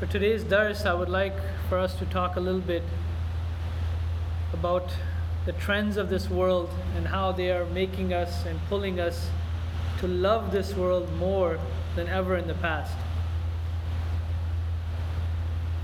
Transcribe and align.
For 0.00 0.06
today's 0.06 0.42
dars, 0.42 0.84
I 0.86 0.92
would 0.92 1.08
like 1.08 1.36
for 1.68 1.78
us 1.78 1.94
to 2.00 2.04
talk 2.06 2.34
a 2.34 2.40
little 2.40 2.60
bit 2.60 2.82
about 4.52 4.92
the 5.46 5.52
trends 5.52 5.96
of 5.96 6.10
this 6.10 6.28
world 6.28 6.68
and 6.96 7.06
how 7.06 7.30
they 7.30 7.52
are 7.52 7.64
making 7.66 8.12
us 8.12 8.44
and 8.44 8.58
pulling 8.68 8.98
us 8.98 9.30
to 10.00 10.08
love 10.08 10.50
this 10.50 10.74
world 10.74 11.08
more 11.16 11.60
than 11.94 12.08
ever 12.08 12.36
in 12.36 12.48
the 12.48 12.54
past. 12.54 12.96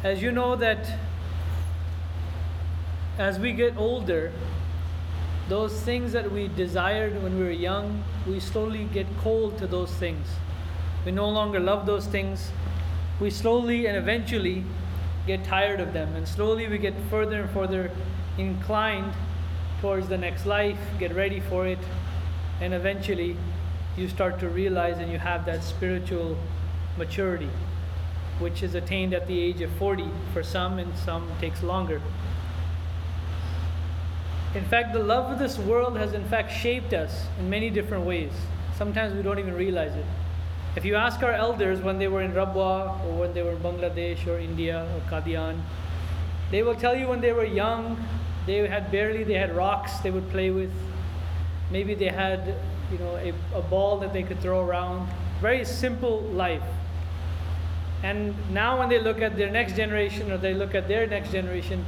As 0.03 0.21
you 0.21 0.33
know 0.33 0.57
that 0.57 0.99
as 3.17 3.39
we 3.39 3.53
get 3.53 3.77
older, 3.77 4.33
those 5.49 5.81
things 5.83 6.11
that 6.13 6.33
we 6.33 6.49
desired 6.49 7.23
when 7.23 7.39
we 7.39 7.45
were 7.45 7.53
young, 7.53 8.03
we 8.27 8.41
slowly 8.41 8.89
get 8.93 9.07
cold 9.19 9.57
to 9.59 9.69
those 9.69 9.93
things. 9.93 10.27
We 11.07 11.13
no 11.13 11.29
longer 11.29 11.61
love 11.61 11.87
those 11.87 12.09
things 12.09 12.51
we 13.21 13.31
slowly 13.31 13.87
and 13.87 13.97
eventually 13.97 14.65
get 15.27 15.45
tired 15.45 15.79
of 15.79 15.93
them. 15.93 16.17
And 16.17 16.27
slowly 16.27 16.67
we 16.67 16.79
get 16.79 16.95
further 17.11 17.43
and 17.43 17.51
further 17.51 17.91
inclined 18.39 19.13
towards 19.81 20.09
the 20.09 20.19
next 20.19 20.47
life, 20.47 20.79
get 20.99 21.15
ready 21.15 21.41
for 21.41 21.67
it, 21.67 21.79
and 22.61 22.75
eventually 22.75 23.37
you 23.97 24.09
start 24.09 24.41
to 24.41 24.49
realize 24.49 24.99
and 24.99 25.13
you 25.13 25.19
have 25.19 25.45
that 25.47 25.63
spiritual 25.63 26.37
maturity, 26.97 27.51
which 28.39 28.63
is 28.63 28.75
attained 28.75 29.15
at 29.15 29.27
the 29.27 29.39
age 29.39 29.61
of 29.61 29.71
40 29.73 30.07
for 30.33 30.43
some, 30.43 30.79
and 30.79 30.97
some 30.99 31.31
takes 31.41 31.63
longer. 31.63 32.01
In 34.55 34.65
fact, 34.65 34.93
the 34.93 35.03
love 35.03 35.31
of 35.31 35.39
this 35.39 35.59
world 35.59 35.97
has 35.97 36.13
in 36.13 36.25
fact 36.25 36.53
shaped 36.53 36.93
us 36.93 37.27
in 37.39 37.49
many 37.49 37.71
different 37.71 38.05
ways. 38.05 38.33
Sometimes 38.77 39.15
we 39.15 39.23
don't 39.23 39.39
even 39.39 39.55
realize 39.55 39.95
it. 39.95 40.05
If 40.77 40.85
you 40.85 40.95
ask 40.95 41.21
our 41.25 41.33
elders 41.33 41.81
when 41.81 41.99
they 41.99 42.07
were 42.07 42.23
in 42.23 42.33
Rabwah 42.33 43.05
or 43.05 43.13
when 43.19 43.35
they 43.35 43.43
were 43.43 43.53
in 43.53 43.59
Bangladesh 43.59 44.27
or 44.29 44.39
India 44.39 44.87
or 44.95 45.11
Qadian, 45.11 45.61
they 46.53 46.63
will 46.63 46.77
tell 46.77 46.97
you 46.97 47.09
when 47.09 47.21
they 47.21 47.33
were 47.33 47.45
young, 47.45 47.97
they 48.47 48.67
had 48.69 48.93
barely, 48.93 49.25
they 49.25 49.35
had 49.35 49.55
rocks 49.57 49.99
they 49.99 50.13
would 50.13 50.31
play 50.31 50.51
with. 50.51 50.71
Maybe 51.73 51.95
they 51.95 52.09
had, 52.09 52.55
you 52.93 52.99
know, 52.99 53.17
a, 53.17 53.33
a 53.59 53.63
ball 53.63 53.99
that 53.99 54.13
they 54.13 54.23
could 54.23 54.41
throw 54.41 54.65
around. 54.65 55.09
Very 55.41 55.65
simple 55.65 56.21
life. 56.21 56.63
And 58.05 58.35
now 58.53 58.79
when 58.79 58.89
they 58.89 59.01
look 59.01 59.21
at 59.21 59.37
their 59.37 59.51
next 59.51 59.75
generation 59.75 60.31
or 60.31 60.39
they 60.39 60.55
look 60.55 60.77
at 60.77 60.87
their 60.87 61.07
next 61.07 61.33
generation, 61.33 61.85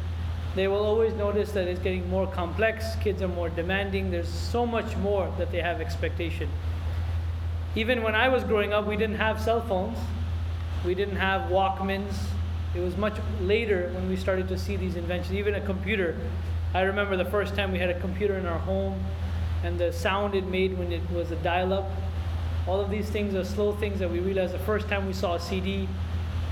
they 0.56 0.66
will 0.66 0.84
always 0.84 1.14
notice 1.14 1.52
that 1.52 1.68
it's 1.68 1.80
getting 1.80 2.08
more 2.10 2.26
complex. 2.26 2.96
Kids 2.96 3.22
are 3.22 3.28
more 3.28 3.48
demanding. 3.48 4.10
There's 4.10 4.28
so 4.28 4.66
much 4.66 4.96
more 4.96 5.32
that 5.38 5.52
they 5.52 5.60
have 5.60 5.80
expectation. 5.80 6.50
Even 7.74 8.02
when 8.02 8.14
I 8.14 8.28
was 8.28 8.44
growing 8.44 8.72
up, 8.72 8.86
we 8.86 8.96
didn't 8.96 9.16
have 9.16 9.40
cell 9.40 9.62
phones, 9.62 9.98
we 10.84 10.94
didn't 10.94 11.16
have 11.16 11.50
Walkmans. 11.50 12.12
It 12.74 12.80
was 12.80 12.96
much 12.96 13.16
later 13.40 13.90
when 13.94 14.08
we 14.08 14.16
started 14.16 14.48
to 14.48 14.58
see 14.58 14.76
these 14.76 14.96
inventions, 14.96 15.34
even 15.34 15.54
a 15.54 15.60
computer. 15.60 16.16
I 16.74 16.82
remember 16.82 17.16
the 17.16 17.26
first 17.26 17.54
time 17.54 17.70
we 17.72 17.78
had 17.78 17.90
a 17.90 18.00
computer 18.00 18.36
in 18.36 18.46
our 18.46 18.58
home 18.58 19.02
and 19.62 19.78
the 19.78 19.92
sound 19.92 20.34
it 20.34 20.46
made 20.46 20.76
when 20.78 20.90
it 20.90 21.08
was 21.10 21.30
a 21.30 21.36
dial 21.36 21.72
up. 21.72 21.90
All 22.66 22.80
of 22.80 22.90
these 22.90 23.08
things 23.10 23.34
are 23.34 23.44
slow 23.44 23.72
things 23.72 23.98
that 23.98 24.10
we 24.10 24.20
realized 24.20 24.54
the 24.54 24.58
first 24.60 24.88
time 24.88 25.06
we 25.06 25.12
saw 25.12 25.34
a 25.34 25.40
CD 25.40 25.88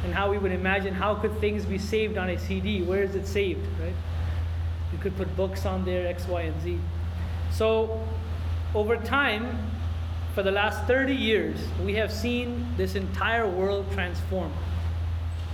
and 0.04 0.14
how 0.14 0.30
we 0.30 0.38
would 0.38 0.52
imagine 0.52 0.94
how 0.94 1.14
could 1.14 1.38
things 1.40 1.64
be 1.64 1.78
saved 1.78 2.16
on 2.16 2.30
a 2.30 2.38
CD? 2.38 2.82
Where 2.82 3.02
is 3.02 3.14
it 3.14 3.26
saved, 3.26 3.66
right? 3.80 3.94
You 4.92 4.98
could 4.98 5.16
put 5.16 5.34
books 5.36 5.66
on 5.66 5.84
there, 5.84 6.06
X, 6.06 6.26
Y, 6.26 6.42
and 6.42 6.62
Z. 6.62 6.78
So 7.50 8.00
over 8.74 8.96
time, 8.96 9.58
for 10.34 10.42
the 10.42 10.50
last 10.50 10.86
30 10.86 11.14
years, 11.14 11.58
we 11.84 11.94
have 11.94 12.12
seen 12.12 12.66
this 12.76 12.94
entire 12.94 13.48
world 13.48 13.86
transform 13.92 14.52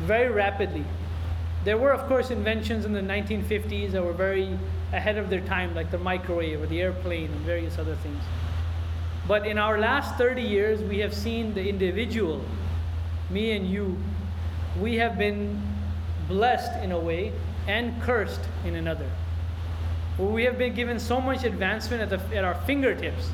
very 0.03 0.29
rapidly. 0.29 0.85
There 1.65 1.79
were, 1.79 1.93
of 1.93 2.07
course, 2.07 2.31
inventions 2.31 2.85
in 2.85 2.93
the 2.93 3.01
1950s 3.01 3.93
that 3.93 4.05
were 4.05 4.13
very 4.13 4.59
ahead 4.93 5.17
of 5.19 5.31
their 5.31 5.41
time, 5.41 5.75
like 5.75 5.91
the 5.91 5.99
microwave 5.99 6.63
or 6.63 6.67
the 6.67 6.81
airplane 6.81 7.31
and 7.31 7.41
various 7.41 7.79
other 7.79 7.97
things. 7.97 8.23
But 9.27 9.47
in 9.47 9.59
our 9.59 9.79
last 9.79 10.17
30 10.17 10.43
years, 10.43 10.81
we 10.83 10.99
have 10.99 11.13
seen 11.13 11.55
the 11.55 11.69
individual, 11.69 12.45
me 13.31 13.53
and 13.53 13.69
you, 13.69 13.97
we 14.81 14.97
have 14.97 15.19
been 15.19 15.61
blessed 16.29 16.73
in 16.83 16.93
a 16.93 16.99
way 16.99 17.33
and 17.67 18.01
cursed 18.03 18.43
in 18.65 18.77
another. 18.77 19.11
We 20.19 20.45
have 20.45 20.59
been 20.59 20.75
given 20.75 21.01
so 21.01 21.21
much 21.21 21.45
advancement 21.45 22.03
at, 22.03 22.11
the, 22.11 22.37
at 22.37 22.45
our 22.45 22.55
fingertips 22.67 23.31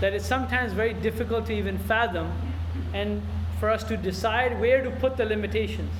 that 0.00 0.12
it's 0.12 0.26
sometimes 0.26 0.72
very 0.72 0.92
difficult 0.92 1.46
to 1.46 1.52
even 1.52 1.78
fathom 1.78 2.30
and 2.92 3.22
for 3.58 3.70
us 3.70 3.82
to 3.84 3.96
decide 3.96 4.60
where 4.60 4.82
to 4.82 4.90
put 4.90 5.16
the 5.16 5.24
limitations. 5.24 5.92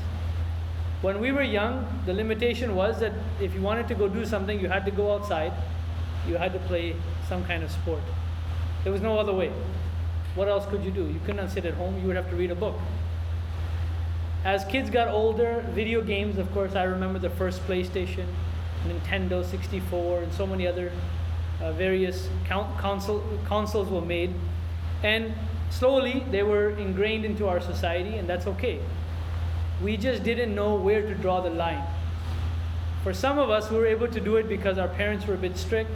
When 1.03 1.21
we 1.21 1.33
were 1.33 1.43
young, 1.43 1.87
the 2.07 2.12
limitation 2.12 2.75
was 2.75 3.01
that 3.01 3.12
if 3.41 3.55
you 3.55 3.61
wanted 3.61 3.89
to 3.89 3.95
go 3.95 4.09
do 4.09 4.25
something, 4.25 4.59
you 4.61 4.69
had 4.69 4.84
to 4.87 4.91
go 4.91 5.15
outside, 5.15 5.53
you 6.27 6.37
had 6.37 6.53
to 6.53 6.59
play 6.61 6.97
some 7.29 7.45
kind 7.45 7.62
of 7.62 7.71
sport. 7.71 8.03
There 8.83 8.93
was 8.93 9.03
no 9.03 9.19
other 9.19 9.33
way. 9.33 9.53
What 10.34 10.49
else 10.49 10.67
could 10.67 10.84
you 10.84 10.91
do? 10.91 11.07
You 11.07 11.21
couldn't 11.25 11.49
sit 11.51 11.65
at 11.65 11.75
home, 11.75 11.99
you 12.01 12.07
would 12.07 12.17
have 12.17 12.28
to 12.31 12.37
read 12.37 12.51
a 12.51 12.55
book. 12.55 12.77
As 14.45 14.65
kids 14.65 14.91
got 14.91 15.09
older, 15.09 15.65
video 15.71 16.03
games, 16.03 16.39
of 16.39 16.53
course, 16.53 16.75
I 16.75 16.84
remember 16.84 17.19
the 17.19 17.31
first 17.31 17.67
PlayStation, 17.67 18.27
Nintendo 18.87 19.45
64, 19.45 20.23
and 20.23 20.33
so 20.33 20.47
many 20.47 20.67
other 20.67 20.93
uh, 21.61 21.72
various 21.72 22.28
console, 22.49 23.22
consoles 23.47 23.89
were 23.89 24.00
made. 24.00 24.34
And 25.03 25.34
slowly 25.71 26.25
they 26.31 26.43
were 26.43 26.71
ingrained 26.71 27.25
into 27.25 27.49
our 27.49 27.61
society, 27.61 28.17
and 28.17 28.28
that's 28.28 28.47
okay. 28.47 28.81
We 29.83 29.97
just 29.97 30.22
didn't 30.22 30.55
know 30.55 30.75
where 30.75 31.03
to 31.03 31.15
draw 31.15 31.41
the 31.41 31.50
line. 31.50 31.84
For 33.03 33.12
some 33.12 33.39
of 33.39 33.50
us, 33.50 33.71
we 33.71 33.77
were 33.77 33.87
able 33.87 34.09
to 34.09 34.21
do 34.21 34.37
it 34.37 34.49
because 34.49 34.78
our 34.78 34.89
parents 34.89 35.27
were 35.27 35.34
a 35.34 35.39
bit 35.39 35.56
strict. 35.56 35.91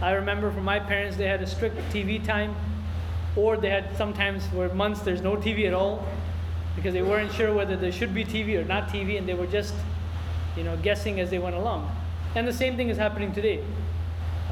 I 0.00 0.12
remember 0.12 0.50
for 0.52 0.60
my 0.60 0.78
parents, 0.78 1.16
they 1.16 1.26
had 1.26 1.40
a 1.40 1.46
strict 1.46 1.76
TV 1.92 2.22
time, 2.22 2.54
or 3.36 3.56
they 3.56 3.70
had 3.70 3.96
sometimes 3.96 4.44
where 4.46 4.68
months 4.74 5.00
there's 5.00 5.22
no 5.22 5.36
TV 5.36 5.66
at 5.66 5.74
all 5.74 6.06
because 6.76 6.92
they 6.92 7.02
weren't 7.02 7.32
sure 7.32 7.54
whether 7.54 7.76
there 7.76 7.92
should 7.92 8.12
be 8.12 8.24
TV 8.24 8.60
or 8.60 8.64
not 8.64 8.88
TV, 8.88 9.16
and 9.16 9.28
they 9.28 9.34
were 9.34 9.46
just, 9.46 9.74
you 10.56 10.64
know, 10.64 10.76
guessing 10.78 11.20
as 11.20 11.30
they 11.30 11.38
went 11.38 11.54
along. 11.54 11.90
And 12.34 12.46
the 12.46 12.52
same 12.52 12.76
thing 12.76 12.88
is 12.88 12.98
happening 12.98 13.32
today. 13.32 13.62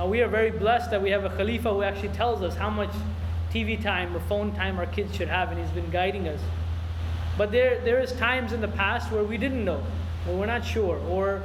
Uh, 0.00 0.06
we 0.06 0.22
are 0.22 0.28
very 0.28 0.50
blessed 0.50 0.90
that 0.90 1.02
we 1.02 1.10
have 1.10 1.24
a 1.24 1.30
Khalifa 1.30 1.70
who 1.70 1.82
actually 1.82 2.08
tells 2.10 2.42
us 2.42 2.54
how 2.54 2.70
much 2.70 2.90
TV 3.52 3.80
time 3.80 4.16
or 4.16 4.20
phone 4.20 4.54
time 4.54 4.78
our 4.78 4.86
kids 4.86 5.14
should 5.14 5.28
have, 5.28 5.50
and 5.50 5.60
he's 5.60 5.70
been 5.70 5.90
guiding 5.90 6.28
us. 6.28 6.40
But 7.36 7.52
there, 7.52 7.78
there 7.80 8.00
is 8.00 8.12
times 8.12 8.52
in 8.52 8.62
the 8.62 8.68
past 8.68 9.12
where 9.12 9.22
we 9.22 9.36
didn't 9.36 9.64
know, 9.64 9.82
or 10.26 10.36
we're 10.36 10.46
not 10.46 10.64
sure, 10.64 10.98
or 11.08 11.42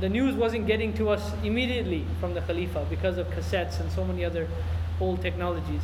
the 0.00 0.08
news 0.08 0.36
wasn't 0.36 0.68
getting 0.68 0.92
to 0.94 1.10
us 1.10 1.32
immediately 1.42 2.06
from 2.20 2.32
the 2.32 2.40
Khalifa 2.42 2.86
because 2.88 3.18
of 3.18 3.28
cassettes 3.30 3.80
and 3.80 3.90
so 3.90 4.04
many 4.04 4.24
other 4.24 4.46
old 5.00 5.20
technologies. 5.20 5.82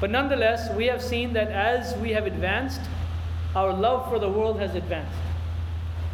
But 0.00 0.10
nonetheless, 0.10 0.72
we 0.76 0.86
have 0.86 1.02
seen 1.02 1.32
that 1.32 1.48
as 1.48 1.96
we 1.98 2.10
have 2.12 2.26
advanced, 2.26 2.80
our 3.56 3.72
love 3.72 4.08
for 4.08 4.20
the 4.20 4.28
world 4.28 4.60
has 4.60 4.76
advanced. 4.76 5.18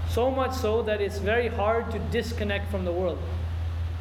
So 0.08 0.30
much 0.30 0.54
so 0.54 0.82
that 0.82 1.02
it's 1.02 1.18
very 1.18 1.48
hard 1.48 1.90
to 1.90 1.98
disconnect 1.98 2.70
from 2.70 2.86
the 2.86 2.92
world. 2.92 3.18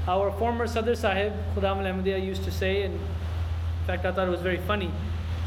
Our 0.06 0.32
former 0.34 0.68
Sadr 0.68 0.96
Sahib, 0.96 1.32
Khudam 1.56 1.78
al 1.78 1.94
Ahmadiyya, 1.94 2.24
used 2.24 2.44
to 2.44 2.52
say, 2.52 2.84
and 2.84 2.96
in 2.96 3.88
fact, 3.88 4.06
I 4.06 4.12
thought 4.12 4.28
it 4.28 4.32
was 4.32 4.42
very 4.42 4.58
funny. 4.58 4.92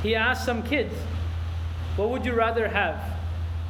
He 0.03 0.15
asked 0.15 0.47
some 0.47 0.63
kids, 0.63 0.95
What 1.97 2.09
would 2.09 2.25
you 2.25 2.33
rather 2.33 2.69
have? 2.69 2.99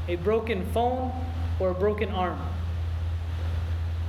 A 0.07 0.15
broken 0.17 0.65
phone 0.67 1.11
or 1.59 1.71
a 1.71 1.75
broken 1.75 2.11
arm? 2.11 2.39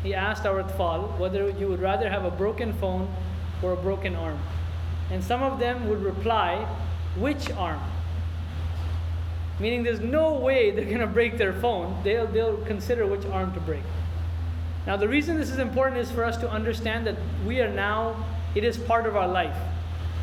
He 0.04 0.14
asked 0.14 0.46
our 0.46 0.64
Tfal 0.64 1.18
whether 1.18 1.50
you 1.50 1.68
would 1.68 1.80
rather 1.80 2.10
have 2.10 2.26
a 2.26 2.32
broken 2.32 2.74
phone 2.74 3.08
or 3.64 3.74
a 3.74 3.78
broken 3.78 4.16
arm. 4.16 4.40
And 5.10 5.24
some 5.24 5.42
of 5.42 5.60
them 5.60 5.90
would 5.90 6.04
reply, 6.04 6.64
Which 7.18 7.50
arm? 7.52 7.82
Meaning 9.60 9.82
there's 9.82 10.00
no 10.00 10.36
way 10.36 10.70
they're 10.70 10.86
going 10.86 11.00
to 11.00 11.08
break 11.08 11.40
their 11.40 11.54
phone. 11.54 12.00
They'll, 12.04 12.28
they'll 12.28 12.58
consider 12.66 13.08
which 13.08 13.26
arm 13.26 13.52
to 13.56 13.60
break. 13.62 13.82
Now, 14.88 14.96
the 14.96 15.08
reason 15.08 15.38
this 15.38 15.52
is 15.52 15.60
important 15.60 15.98
is 15.98 16.10
for 16.10 16.24
us 16.24 16.38
to 16.38 16.50
understand 16.50 17.06
that 17.08 17.18
we 17.46 17.60
are 17.60 17.68
now, 17.68 18.26
it 18.56 18.64
is 18.64 18.78
part 18.78 19.06
of 19.06 19.18
our 19.18 19.28
life. 19.28 19.58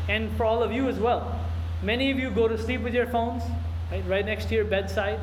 And 0.09 0.35
for 0.37 0.43
all 0.43 0.63
of 0.63 0.71
you 0.71 0.89
as 0.89 0.97
well. 0.97 1.39
Many 1.83 2.09
of 2.09 2.17
you 2.17 2.31
go 2.31 2.47
to 2.47 2.57
sleep 2.57 2.81
with 2.81 2.95
your 2.95 3.05
phones, 3.05 3.43
right, 3.91 4.03
right 4.07 4.25
next 4.25 4.49
to 4.49 4.55
your 4.55 4.65
bedside. 4.65 5.19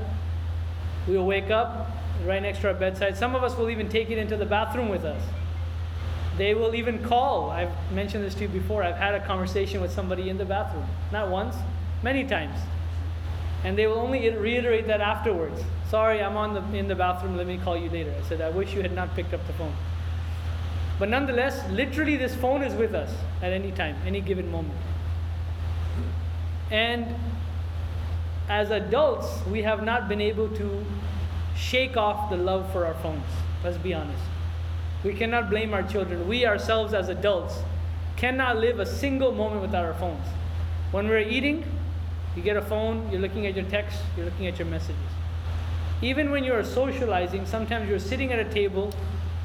We 1.08 1.16
will 1.16 1.26
wake 1.26 1.50
up 1.50 1.90
right 2.24 2.40
next 2.40 2.60
to 2.60 2.68
our 2.68 2.74
bedside. 2.74 3.16
Some 3.16 3.34
of 3.34 3.42
us 3.42 3.56
will 3.56 3.68
even 3.68 3.88
take 3.88 4.10
it 4.10 4.18
into 4.18 4.36
the 4.36 4.46
bathroom 4.46 4.88
with 4.88 5.04
us. 5.04 5.20
They 6.38 6.54
will 6.54 6.76
even 6.76 7.02
call. 7.02 7.50
I've 7.50 7.72
mentioned 7.90 8.24
this 8.24 8.34
to 8.36 8.42
you 8.42 8.48
before. 8.48 8.84
I've 8.84 8.96
had 8.96 9.16
a 9.16 9.26
conversation 9.26 9.80
with 9.80 9.90
somebody 9.90 10.30
in 10.30 10.38
the 10.38 10.44
bathroom. 10.44 10.86
Not 11.10 11.30
once, 11.30 11.56
many 12.04 12.24
times. 12.24 12.58
And 13.64 13.78
they 13.78 13.86
will 13.86 13.98
only 13.98 14.28
reiterate 14.30 14.86
that 14.88 15.00
afterwards. 15.00 15.62
Sorry, 15.88 16.20
I'm 16.20 16.36
on 16.36 16.54
the, 16.54 16.78
in 16.78 16.88
the 16.88 16.94
bathroom, 16.94 17.36
let 17.36 17.46
me 17.46 17.58
call 17.58 17.76
you 17.76 17.90
later. 17.90 18.12
I 18.18 18.28
said, 18.28 18.40
I 18.40 18.50
wish 18.50 18.74
you 18.74 18.82
had 18.82 18.92
not 18.92 19.14
picked 19.14 19.32
up 19.32 19.46
the 19.46 19.52
phone. 19.52 19.74
But 20.98 21.08
nonetheless, 21.08 21.68
literally, 21.70 22.16
this 22.16 22.34
phone 22.34 22.62
is 22.62 22.74
with 22.74 22.94
us 22.94 23.12
at 23.40 23.52
any 23.52 23.72
time, 23.72 23.96
any 24.06 24.20
given 24.20 24.50
moment. 24.50 24.78
And 26.70 27.14
as 28.48 28.70
adults, 28.70 29.28
we 29.46 29.62
have 29.62 29.82
not 29.82 30.08
been 30.08 30.20
able 30.20 30.48
to 30.48 30.84
shake 31.56 31.96
off 31.96 32.30
the 32.30 32.36
love 32.36 32.70
for 32.72 32.86
our 32.86 32.94
phones. 32.94 33.24
Let's 33.62 33.78
be 33.78 33.94
honest. 33.94 34.22
We 35.04 35.14
cannot 35.14 35.50
blame 35.50 35.74
our 35.74 35.82
children. 35.82 36.28
We 36.28 36.46
ourselves, 36.46 36.94
as 36.94 37.08
adults, 37.08 37.58
cannot 38.16 38.58
live 38.58 38.78
a 38.78 38.86
single 38.86 39.32
moment 39.32 39.62
without 39.62 39.84
our 39.84 39.94
phones. 39.94 40.26
When 40.92 41.08
we're 41.08 41.18
eating, 41.18 41.64
you 42.36 42.42
get 42.42 42.56
a 42.56 42.62
phone, 42.62 43.10
you're 43.10 43.20
looking 43.20 43.46
at 43.46 43.54
your 43.54 43.64
texts, 43.66 44.00
you're 44.16 44.24
looking 44.24 44.46
at 44.46 44.58
your 44.58 44.66
messages. 44.66 44.96
Even 46.00 46.30
when 46.30 46.44
you're 46.44 46.64
socializing, 46.64 47.46
sometimes 47.46 47.88
you're 47.88 47.98
sitting 47.98 48.32
at 48.32 48.38
a 48.38 48.50
table, 48.52 48.92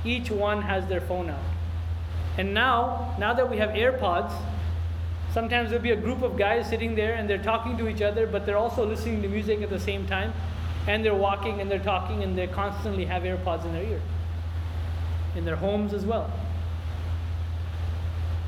each 0.04 0.32
one 0.32 0.62
has 0.62 0.88
their 0.88 1.02
phone 1.02 1.30
out. 1.30 1.40
And 2.38 2.54
now, 2.54 3.16
now 3.20 3.34
that 3.34 3.50
we 3.50 3.58
have 3.58 3.72
AirPods, 3.72 4.32
sometimes 5.34 5.70
there'll 5.70 5.84
be 5.84 5.92
a 5.92 5.96
group 5.96 6.22
of 6.22 6.38
guys 6.38 6.70
sitting 6.70 6.96
there 6.96 7.16
and 7.16 7.30
they're 7.30 7.38
talking 7.42 7.78
to 7.78 7.88
each 7.88 8.02
other, 8.02 8.26
but 8.26 8.46
they're 8.46 8.58
also 8.58 8.86
listening 8.86 9.22
to 9.22 9.28
music 9.28 9.62
at 9.62 9.70
the 9.70 9.80
same 9.80 10.08
time. 10.08 10.34
And 10.88 11.04
they're 11.04 11.16
walking 11.16 11.60
and 11.60 11.70
they're 11.70 11.80
talking 11.80 12.24
and 12.24 12.38
they 12.38 12.48
constantly 12.48 13.06
have 13.06 13.24
AirPods 13.24 13.66
in 13.66 13.74
their 13.74 13.84
ear. 13.84 14.02
In 15.36 15.46
their 15.46 15.58
homes 15.58 15.94
as 15.94 16.06
well. 16.06 16.32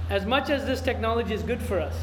As 0.09 0.25
much 0.25 0.49
as 0.49 0.65
this 0.65 0.81
technology 0.81 1.33
is 1.33 1.43
good 1.43 1.61
for 1.61 1.79
us, 1.79 1.95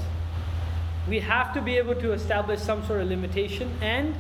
we 1.09 1.21
have 1.21 1.55
to 1.55 1.61
be 1.63 1.77
able 1.77 1.95
to 1.97 2.13
establish 2.13 2.61
some 2.61 2.85
sort 2.87 3.01
of 3.01 3.09
limitation 3.09 3.71
and 3.81 4.15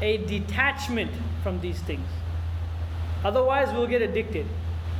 a 0.00 0.18
detachment 0.18 1.10
from 1.42 1.60
these 1.60 1.80
things. 1.80 2.06
Otherwise, 3.24 3.72
we'll 3.72 3.86
get 3.86 4.02
addicted 4.02 4.46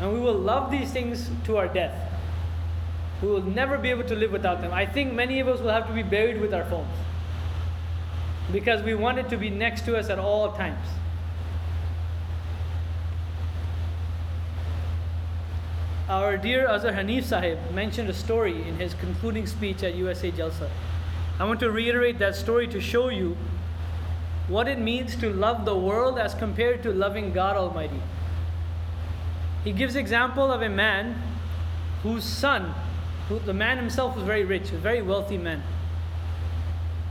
and 0.00 0.12
we 0.12 0.18
will 0.20 0.34
love 0.34 0.70
these 0.70 0.90
things 0.90 1.30
to 1.44 1.56
our 1.56 1.68
death. 1.68 2.12
We 3.22 3.28
will 3.28 3.42
never 3.42 3.78
be 3.78 3.90
able 3.90 4.04
to 4.04 4.14
live 4.14 4.32
without 4.32 4.60
them. 4.60 4.72
I 4.72 4.86
think 4.86 5.12
many 5.12 5.40
of 5.40 5.48
us 5.48 5.60
will 5.60 5.70
have 5.70 5.86
to 5.88 5.92
be 5.92 6.02
buried 6.02 6.40
with 6.40 6.54
our 6.54 6.64
phones 6.64 6.94
because 8.52 8.82
we 8.82 8.94
want 8.94 9.18
it 9.18 9.28
to 9.28 9.36
be 9.36 9.50
next 9.50 9.84
to 9.84 9.96
us 9.96 10.08
at 10.08 10.18
all 10.18 10.52
times. 10.52 10.86
Our 16.08 16.38
dear 16.38 16.66
Azhar 16.66 16.92
Haneef 16.92 17.24
Sahib 17.24 17.58
mentioned 17.72 18.08
a 18.08 18.14
story 18.14 18.62
in 18.66 18.76
his 18.76 18.94
concluding 18.94 19.46
speech 19.46 19.82
at 19.82 19.94
USA 19.94 20.30
Jalsa. 20.30 20.70
I 21.38 21.44
want 21.44 21.60
to 21.60 21.70
reiterate 21.70 22.18
that 22.18 22.34
story 22.34 22.66
to 22.68 22.80
show 22.80 23.08
you 23.08 23.36
what 24.48 24.66
it 24.66 24.78
means 24.78 25.14
to 25.16 25.30
love 25.30 25.64
the 25.64 25.76
world 25.76 26.18
as 26.18 26.34
compared 26.34 26.82
to 26.82 26.92
loving 26.92 27.32
God 27.32 27.56
Almighty. 27.56 28.00
He 29.62 29.72
gives 29.72 29.94
example 29.94 30.50
of 30.50 30.62
a 30.62 30.68
man 30.68 31.20
whose 32.02 32.24
son, 32.24 32.74
who, 33.28 33.38
the 33.40 33.52
man 33.52 33.76
himself 33.76 34.16
was 34.16 34.24
very 34.24 34.44
rich, 34.44 34.72
a 34.72 34.78
very 34.78 35.02
wealthy 35.02 35.36
man. 35.36 35.62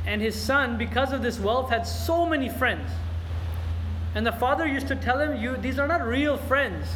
And 0.06 0.22
his 0.22 0.36
son, 0.42 0.78
because 0.78 1.12
of 1.12 1.22
this 1.22 1.40
wealth, 1.40 1.70
had 1.70 1.86
so 1.86 2.26
many 2.26 2.50
friends. 2.50 2.90
And 4.16 4.26
the 4.26 4.32
father 4.32 4.66
used 4.66 4.88
to 4.88 4.96
tell 4.96 5.20
him, 5.20 5.42
you, 5.42 5.58
These 5.58 5.78
are 5.78 5.88
not 5.88 6.06
real 6.08 6.38
friends. 6.38 6.88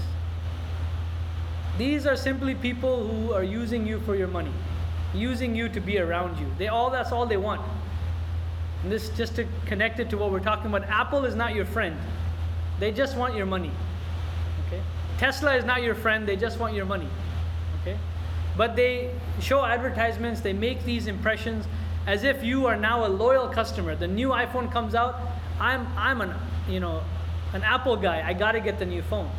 These 1.77 2.05
are 2.07 2.15
simply 2.15 2.55
people 2.55 3.07
who 3.07 3.33
are 3.33 3.43
using 3.43 3.85
you 3.85 3.99
for 4.01 4.15
your 4.15 4.27
money, 4.27 4.53
using 5.13 5.55
you 5.55 5.69
to 5.69 5.79
be 5.79 5.99
around 5.99 6.39
you. 6.39 6.47
They 6.57 6.67
all 6.67 6.89
that's 6.89 7.11
all 7.11 7.25
they 7.25 7.37
want. 7.37 7.61
And 8.83 8.91
this 8.91 9.09
just 9.09 9.35
to 9.35 9.45
connect 9.65 9.99
it 9.99 10.09
to 10.09 10.17
what 10.17 10.31
we're 10.31 10.39
talking 10.39 10.67
about. 10.67 10.83
Apple 10.89 11.25
is 11.25 11.35
not 11.35 11.53
your 11.53 11.65
friend. 11.65 11.97
They 12.79 12.91
just 12.91 13.15
want 13.15 13.35
your 13.35 13.45
money. 13.45 13.71
Okay? 14.67 14.81
Tesla 15.17 15.55
is 15.55 15.65
not 15.65 15.83
your 15.83 15.95
friend, 15.95 16.27
they 16.27 16.35
just 16.35 16.59
want 16.59 16.73
your 16.73 16.85
money. 16.85 17.07
Okay? 17.81 17.97
But 18.57 18.75
they 18.75 19.13
show 19.39 19.63
advertisements, 19.63 20.41
they 20.41 20.53
make 20.53 20.83
these 20.83 21.07
impressions 21.07 21.65
as 22.07 22.23
if 22.23 22.43
you 22.43 22.65
are 22.65 22.75
now 22.75 23.05
a 23.05 23.09
loyal 23.09 23.47
customer. 23.47 23.95
The 23.95 24.07
new 24.07 24.29
iPhone 24.29 24.71
comes 24.71 24.95
out, 24.95 25.19
I'm 25.59 25.87
I'm 25.95 26.21
an 26.21 26.33
you 26.67 26.79
know 26.79 27.03
an 27.53 27.63
Apple 27.63 27.97
guy. 27.97 28.27
I 28.27 28.33
got 28.33 28.53
to 28.53 28.59
get 28.59 28.79
the 28.79 28.85
new 28.85 29.03
phone. 29.03 29.29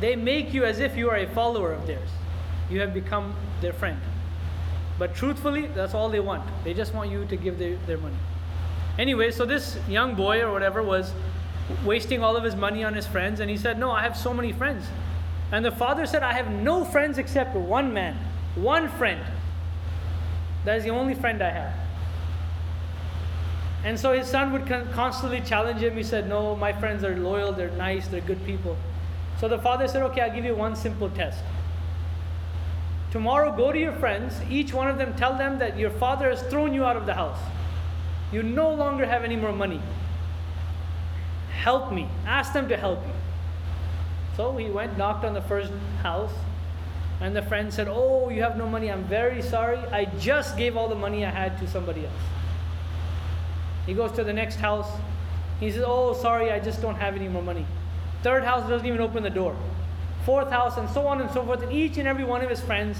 They 0.00 0.16
make 0.16 0.52
you 0.52 0.64
as 0.64 0.80
if 0.80 0.96
you 0.96 1.08
are 1.08 1.16
a 1.16 1.26
follower 1.28 1.72
of 1.72 1.86
theirs. 1.86 2.10
You 2.68 2.80
have 2.80 2.92
become 2.92 3.34
their 3.60 3.72
friend. 3.72 4.00
But 5.02 5.16
truthfully, 5.16 5.66
that's 5.66 5.94
all 5.94 6.08
they 6.08 6.20
want. 6.20 6.44
They 6.62 6.74
just 6.74 6.94
want 6.94 7.10
you 7.10 7.24
to 7.24 7.36
give 7.36 7.58
their, 7.58 7.74
their 7.88 7.98
money. 7.98 8.14
Anyway, 9.00 9.32
so 9.32 9.44
this 9.44 9.76
young 9.88 10.14
boy 10.14 10.40
or 10.42 10.52
whatever 10.52 10.80
was 10.80 11.12
wasting 11.84 12.22
all 12.22 12.36
of 12.36 12.44
his 12.44 12.54
money 12.54 12.84
on 12.84 12.94
his 12.94 13.04
friends, 13.04 13.40
and 13.40 13.50
he 13.50 13.56
said, 13.56 13.80
No, 13.80 13.90
I 13.90 14.02
have 14.02 14.16
so 14.16 14.32
many 14.32 14.52
friends. 14.52 14.86
And 15.50 15.64
the 15.64 15.72
father 15.72 16.06
said, 16.06 16.22
I 16.22 16.32
have 16.34 16.52
no 16.52 16.84
friends 16.84 17.18
except 17.18 17.56
one 17.56 17.92
man, 17.92 18.16
one 18.54 18.88
friend. 18.90 19.20
That 20.66 20.78
is 20.78 20.84
the 20.84 20.90
only 20.90 21.14
friend 21.14 21.42
I 21.42 21.50
have. 21.50 21.74
And 23.82 23.98
so 23.98 24.12
his 24.12 24.28
son 24.28 24.52
would 24.52 24.68
constantly 24.92 25.40
challenge 25.40 25.80
him. 25.80 25.96
He 25.96 26.04
said, 26.04 26.28
No, 26.28 26.54
my 26.54 26.72
friends 26.72 27.02
are 27.02 27.16
loyal, 27.16 27.52
they're 27.52 27.72
nice, 27.72 28.06
they're 28.06 28.20
good 28.20 28.46
people. 28.46 28.76
So 29.40 29.48
the 29.48 29.58
father 29.58 29.88
said, 29.88 30.04
Okay, 30.04 30.20
I'll 30.20 30.32
give 30.32 30.44
you 30.44 30.54
one 30.54 30.76
simple 30.76 31.10
test. 31.10 31.42
Tomorrow, 33.12 33.54
go 33.54 33.70
to 33.72 33.78
your 33.78 33.92
friends, 33.92 34.34
each 34.50 34.72
one 34.72 34.88
of 34.88 34.96
them 34.96 35.14
tell 35.14 35.36
them 35.36 35.58
that 35.58 35.78
your 35.78 35.90
father 35.90 36.30
has 36.30 36.42
thrown 36.44 36.72
you 36.72 36.82
out 36.84 36.96
of 36.96 37.04
the 37.04 37.12
house. 37.12 37.38
You 38.32 38.42
no 38.42 38.72
longer 38.72 39.04
have 39.04 39.22
any 39.22 39.36
more 39.36 39.52
money. 39.52 39.82
Help 41.50 41.92
me. 41.92 42.08
Ask 42.26 42.54
them 42.54 42.70
to 42.70 42.76
help 42.78 43.06
you. 43.06 43.12
So 44.34 44.56
he 44.56 44.70
went, 44.70 44.96
knocked 44.96 45.26
on 45.26 45.34
the 45.34 45.42
first 45.42 45.70
house, 46.02 46.32
and 47.20 47.36
the 47.36 47.42
friend 47.42 47.72
said, 47.72 47.86
Oh, 47.86 48.30
you 48.30 48.42
have 48.42 48.56
no 48.56 48.66
money. 48.66 48.90
I'm 48.90 49.04
very 49.04 49.42
sorry. 49.42 49.76
I 49.76 50.06
just 50.18 50.56
gave 50.56 50.74
all 50.74 50.88
the 50.88 50.94
money 50.94 51.22
I 51.26 51.30
had 51.30 51.58
to 51.58 51.68
somebody 51.68 52.06
else. 52.06 52.14
He 53.84 53.92
goes 53.92 54.12
to 54.12 54.24
the 54.24 54.32
next 54.32 54.56
house. 54.56 54.88
He 55.60 55.70
says, 55.70 55.84
Oh, 55.86 56.14
sorry, 56.14 56.50
I 56.50 56.58
just 56.58 56.80
don't 56.80 56.96
have 56.96 57.14
any 57.14 57.28
more 57.28 57.42
money. 57.42 57.66
Third 58.22 58.42
house 58.42 58.66
doesn't 58.70 58.86
even 58.86 59.02
open 59.02 59.22
the 59.22 59.30
door. 59.30 59.54
Fourth 60.24 60.50
house, 60.50 60.76
and 60.76 60.88
so 60.90 61.06
on 61.06 61.20
and 61.20 61.30
so 61.30 61.44
forth. 61.44 61.62
And 61.62 61.72
each 61.72 61.98
and 61.98 62.06
every 62.06 62.24
one 62.24 62.42
of 62.42 62.50
his 62.50 62.60
friends 62.60 62.98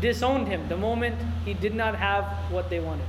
disowned 0.00 0.48
him 0.48 0.68
the 0.68 0.76
moment 0.76 1.16
he 1.44 1.54
did 1.54 1.74
not 1.74 1.94
have 1.94 2.24
what 2.50 2.70
they 2.70 2.80
wanted. 2.80 3.06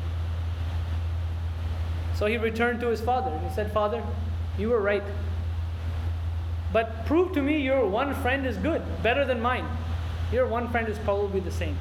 So 2.16 2.26
he 2.26 2.38
returned 2.38 2.82
to 2.82 2.88
his 2.88 3.00
father 3.00 3.32
and 3.32 3.48
he 3.48 3.54
said, 3.54 3.72
Father, 3.72 4.04
you 4.58 4.70
were 4.70 4.82
right. 4.82 5.04
But 6.74 7.06
prove 7.06 7.32
to 7.34 7.42
me 7.42 7.62
your 7.62 7.88
one 7.88 8.14
friend 8.16 8.46
is 8.46 8.58
good, 8.58 8.82
better 9.02 9.26
than 9.26 9.42
mine. 9.42 9.66
Your 10.32 10.46
one 10.46 10.70
friend 10.70 10.88
is 10.90 11.00
probably 11.00 11.40
the 11.40 11.52
same. 11.52 11.78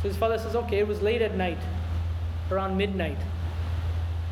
So 0.00 0.08
his 0.08 0.16
father 0.16 0.38
says, 0.38 0.54
Okay, 0.54 0.78
it 0.78 0.86
was 0.86 1.02
late 1.02 1.22
at 1.22 1.36
night, 1.36 1.58
around 2.50 2.76
midnight. 2.76 3.18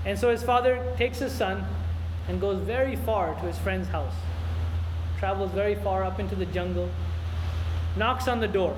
And 0.04 0.16
so 0.16 0.31
his 0.31 0.43
father 0.43 0.81
takes 0.96 1.19
his 1.19 1.32
son 1.32 1.67
and 2.29 2.41
goes 2.41 2.60
very 2.60 2.94
far 2.94 3.34
to 3.34 3.41
his 3.41 3.58
friend's 3.58 3.88
house, 3.88 4.15
travels 5.19 5.51
very 5.53 5.75
far 5.75 6.05
up 6.05 6.20
into 6.20 6.35
the 6.35 6.46
jungle, 6.46 6.89
knocks 7.96 8.29
on 8.29 8.41
the 8.41 8.49
door. 8.49 8.77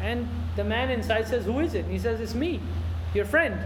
And 0.00 0.28
the 0.56 0.64
man 0.64 0.90
inside 0.90 1.26
says, 1.26 1.44
Who 1.46 1.60
is 1.60 1.74
it? 1.74 1.84
And 1.84 1.92
he 1.92 1.98
says, 1.98 2.20
It's 2.20 2.34
me, 2.34 2.60
your 3.14 3.24
friend. 3.24 3.58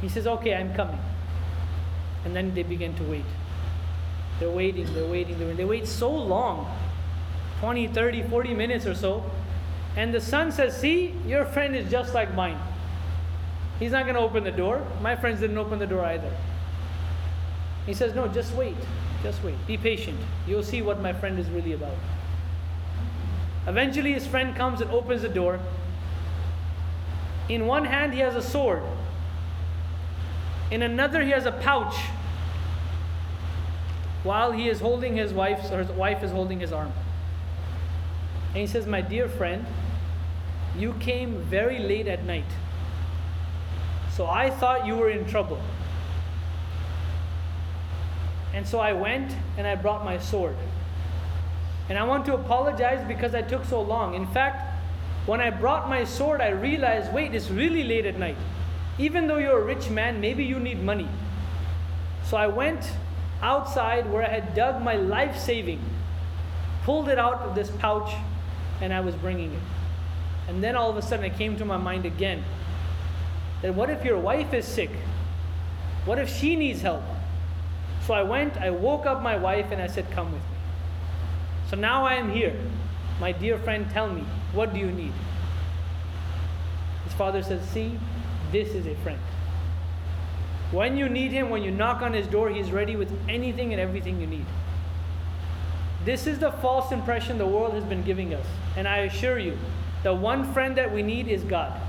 He 0.00 0.08
says, 0.08 0.26
Okay, 0.26 0.54
I'm 0.54 0.74
coming. 0.74 0.98
And 2.24 2.34
then 2.34 2.54
they 2.54 2.62
begin 2.62 2.94
to 2.96 3.02
wait. 3.04 3.24
They're 4.40 4.50
waiting, 4.50 4.92
they're 4.94 5.06
waiting, 5.06 5.38
they're 5.38 5.48
waiting. 5.48 5.56
They 5.56 5.64
wait 5.64 5.86
so 5.86 6.10
long 6.10 6.70
20, 7.60 7.88
30, 7.88 8.22
40 8.24 8.54
minutes 8.54 8.86
or 8.86 8.94
so. 8.94 9.30
And 9.96 10.12
the 10.12 10.20
son 10.20 10.52
says, 10.52 10.76
See, 10.76 11.14
your 11.26 11.44
friend 11.44 11.74
is 11.74 11.90
just 11.90 12.14
like 12.14 12.34
mine. 12.34 12.58
He's 13.78 13.92
not 13.92 14.04
going 14.04 14.14
to 14.14 14.20
open 14.20 14.44
the 14.44 14.50
door. 14.50 14.86
My 15.02 15.16
friends 15.16 15.40
didn't 15.40 15.58
open 15.58 15.78
the 15.78 15.86
door 15.86 16.04
either. 16.04 16.30
He 17.86 17.94
says, 17.94 18.14
No, 18.14 18.28
just 18.28 18.54
wait. 18.54 18.76
Just 19.22 19.42
wait. 19.42 19.54
Be 19.66 19.76
patient. 19.76 20.18
You'll 20.46 20.62
see 20.62 20.82
what 20.82 21.00
my 21.00 21.12
friend 21.12 21.38
is 21.38 21.48
really 21.50 21.72
about. 21.72 21.96
Eventually, 23.66 24.12
his 24.12 24.26
friend 24.26 24.54
comes 24.54 24.80
and 24.80 24.90
opens 24.90 25.22
the 25.22 25.28
door. 25.28 25.58
In 27.48 27.66
one 27.66 27.84
hand, 27.84 28.12
he 28.12 28.20
has 28.20 28.36
a 28.36 28.42
sword. 28.42 28.82
In 30.70 30.82
another, 30.82 31.22
he 31.22 31.30
has 31.30 31.46
a 31.46 31.52
pouch. 31.52 31.96
While 34.22 34.52
he 34.52 34.68
is 34.68 34.80
holding 34.80 35.16
his 35.16 35.32
wife's, 35.32 35.70
or 35.70 35.78
his 35.78 35.90
wife 35.90 36.22
is 36.22 36.30
holding 36.30 36.60
his 36.60 36.72
arm. 36.72 36.92
And 38.48 38.58
he 38.58 38.66
says, 38.66 38.86
My 38.86 39.00
dear 39.00 39.28
friend, 39.28 39.66
you 40.76 40.94
came 40.94 41.40
very 41.42 41.78
late 41.78 42.06
at 42.06 42.24
night. 42.24 42.44
So 44.12 44.26
I 44.26 44.50
thought 44.50 44.86
you 44.86 44.96
were 44.96 45.10
in 45.10 45.26
trouble. 45.26 45.60
And 48.56 48.66
so 48.66 48.80
I 48.80 48.94
went 48.94 49.36
and 49.58 49.66
I 49.66 49.74
brought 49.74 50.02
my 50.02 50.16
sword. 50.16 50.56
And 51.90 51.98
I 51.98 52.04
want 52.04 52.24
to 52.24 52.34
apologize 52.34 53.06
because 53.06 53.34
I 53.34 53.42
took 53.42 53.66
so 53.66 53.82
long. 53.82 54.14
In 54.14 54.26
fact, 54.26 54.80
when 55.26 55.42
I 55.42 55.50
brought 55.50 55.90
my 55.90 56.04
sword, 56.04 56.40
I 56.40 56.48
realized 56.48 57.12
wait, 57.12 57.34
it's 57.34 57.50
really 57.50 57.84
late 57.84 58.06
at 58.06 58.18
night. 58.18 58.38
Even 58.98 59.26
though 59.26 59.36
you're 59.36 59.60
a 59.60 59.64
rich 59.64 59.90
man, 59.90 60.22
maybe 60.22 60.42
you 60.42 60.58
need 60.58 60.82
money. 60.82 61.06
So 62.24 62.38
I 62.38 62.46
went 62.46 62.90
outside 63.42 64.10
where 64.10 64.24
I 64.24 64.30
had 64.30 64.54
dug 64.54 64.82
my 64.82 64.94
life 64.94 65.36
saving, 65.38 65.82
pulled 66.82 67.10
it 67.10 67.18
out 67.18 67.42
of 67.42 67.54
this 67.54 67.70
pouch, 67.72 68.10
and 68.80 68.90
I 68.90 69.00
was 69.00 69.14
bringing 69.16 69.52
it. 69.52 69.60
And 70.48 70.64
then 70.64 70.76
all 70.76 70.88
of 70.88 70.96
a 70.96 71.02
sudden 71.02 71.26
it 71.26 71.36
came 71.36 71.58
to 71.58 71.66
my 71.66 71.76
mind 71.76 72.06
again 72.06 72.42
that 73.60 73.74
what 73.74 73.90
if 73.90 74.02
your 74.02 74.18
wife 74.18 74.54
is 74.54 74.64
sick? 74.64 74.92
What 76.06 76.18
if 76.18 76.34
she 76.34 76.56
needs 76.56 76.80
help? 76.80 77.02
So 78.06 78.14
I 78.14 78.22
went, 78.22 78.56
I 78.56 78.70
woke 78.70 79.04
up 79.04 79.20
my 79.22 79.36
wife, 79.36 79.72
and 79.72 79.82
I 79.82 79.88
said, 79.88 80.08
Come 80.12 80.32
with 80.32 80.40
me. 80.40 80.48
So 81.70 81.76
now 81.76 82.04
I 82.06 82.14
am 82.14 82.30
here. 82.30 82.56
My 83.20 83.32
dear 83.32 83.58
friend, 83.58 83.88
tell 83.90 84.08
me, 84.08 84.22
what 84.52 84.72
do 84.72 84.78
you 84.78 84.92
need? 84.92 85.12
His 87.04 87.12
father 87.14 87.42
says, 87.42 87.66
See, 87.68 87.98
this 88.52 88.68
is 88.68 88.86
a 88.86 88.94
friend. 88.96 89.18
When 90.70 90.96
you 90.96 91.08
need 91.08 91.32
him, 91.32 91.50
when 91.50 91.62
you 91.62 91.70
knock 91.70 92.02
on 92.02 92.12
his 92.12 92.26
door, 92.26 92.50
he's 92.50 92.70
ready 92.70 92.96
with 92.96 93.12
anything 93.28 93.72
and 93.72 93.80
everything 93.80 94.20
you 94.20 94.26
need. 94.26 94.46
This 96.04 96.26
is 96.28 96.38
the 96.38 96.52
false 96.52 96.92
impression 96.92 97.38
the 97.38 97.46
world 97.46 97.74
has 97.74 97.84
been 97.84 98.04
giving 98.04 98.34
us. 98.34 98.46
And 98.76 98.86
I 98.86 98.98
assure 98.98 99.38
you, 99.38 99.58
the 100.04 100.14
one 100.14 100.52
friend 100.52 100.76
that 100.76 100.92
we 100.92 101.02
need 101.02 101.26
is 101.26 101.42
God. 101.42 101.80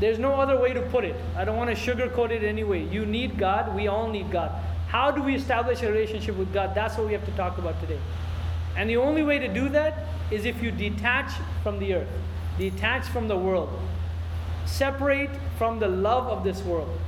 There's 0.00 0.18
no 0.18 0.34
other 0.40 0.58
way 0.58 0.72
to 0.72 0.82
put 0.82 1.04
it. 1.04 1.14
I 1.36 1.44
don't 1.44 1.56
want 1.56 1.70
to 1.70 1.76
sugarcoat 1.76 2.30
it 2.30 2.42
anyway. 2.42 2.84
You 2.88 3.06
need 3.06 3.38
God. 3.38 3.74
We 3.74 3.86
all 3.86 4.08
need 4.08 4.30
God. 4.30 4.50
How 4.88 5.10
do 5.10 5.22
we 5.22 5.34
establish 5.34 5.82
a 5.82 5.90
relationship 5.90 6.36
with 6.36 6.52
God? 6.52 6.74
That's 6.74 6.96
what 6.96 7.06
we 7.06 7.12
have 7.12 7.24
to 7.26 7.32
talk 7.32 7.58
about 7.58 7.80
today. 7.80 7.98
And 8.76 8.90
the 8.90 8.96
only 8.96 9.22
way 9.22 9.38
to 9.38 9.48
do 9.48 9.68
that 9.70 10.06
is 10.30 10.44
if 10.44 10.62
you 10.62 10.70
detach 10.70 11.32
from 11.62 11.78
the 11.78 11.94
earth, 11.94 12.08
detach 12.58 13.04
from 13.06 13.28
the 13.28 13.36
world, 13.36 13.70
separate 14.66 15.30
from 15.58 15.78
the 15.78 15.88
love 15.88 16.26
of 16.26 16.44
this 16.44 16.62
world. 16.62 16.98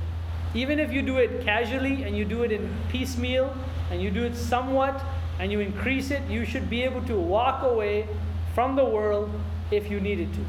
Even 0.53 0.79
if 0.79 0.91
you 0.91 1.01
do 1.01 1.17
it 1.17 1.43
casually 1.43 2.03
and 2.03 2.15
you 2.15 2.23
do 2.23 2.43
it 2.43 2.51
in 2.51 2.73
piecemeal 2.89 3.53
and 3.91 4.01
you 4.01 4.09
do 4.09 4.23
it 4.23 4.35
somewhat 4.35 5.01
and 5.39 5.51
you 5.51 5.59
increase 5.59 6.09
it, 6.09 6.21
you 6.29 6.45
should 6.45 6.69
be 6.69 6.83
able 6.83 7.01
to 7.03 7.17
walk 7.17 7.63
away 7.63 8.07
from 8.55 8.75
the 8.75 8.85
world 8.85 9.29
if 9.71 9.91
you 9.91 9.99
needed 9.99 10.33
to. 10.33 10.39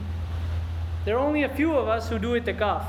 There 1.08 1.16
are 1.16 1.26
only 1.26 1.44
a 1.44 1.48
few 1.48 1.74
of 1.74 1.88
us 1.88 2.10
who 2.10 2.18
do 2.18 2.38
itikaf. 2.38 2.84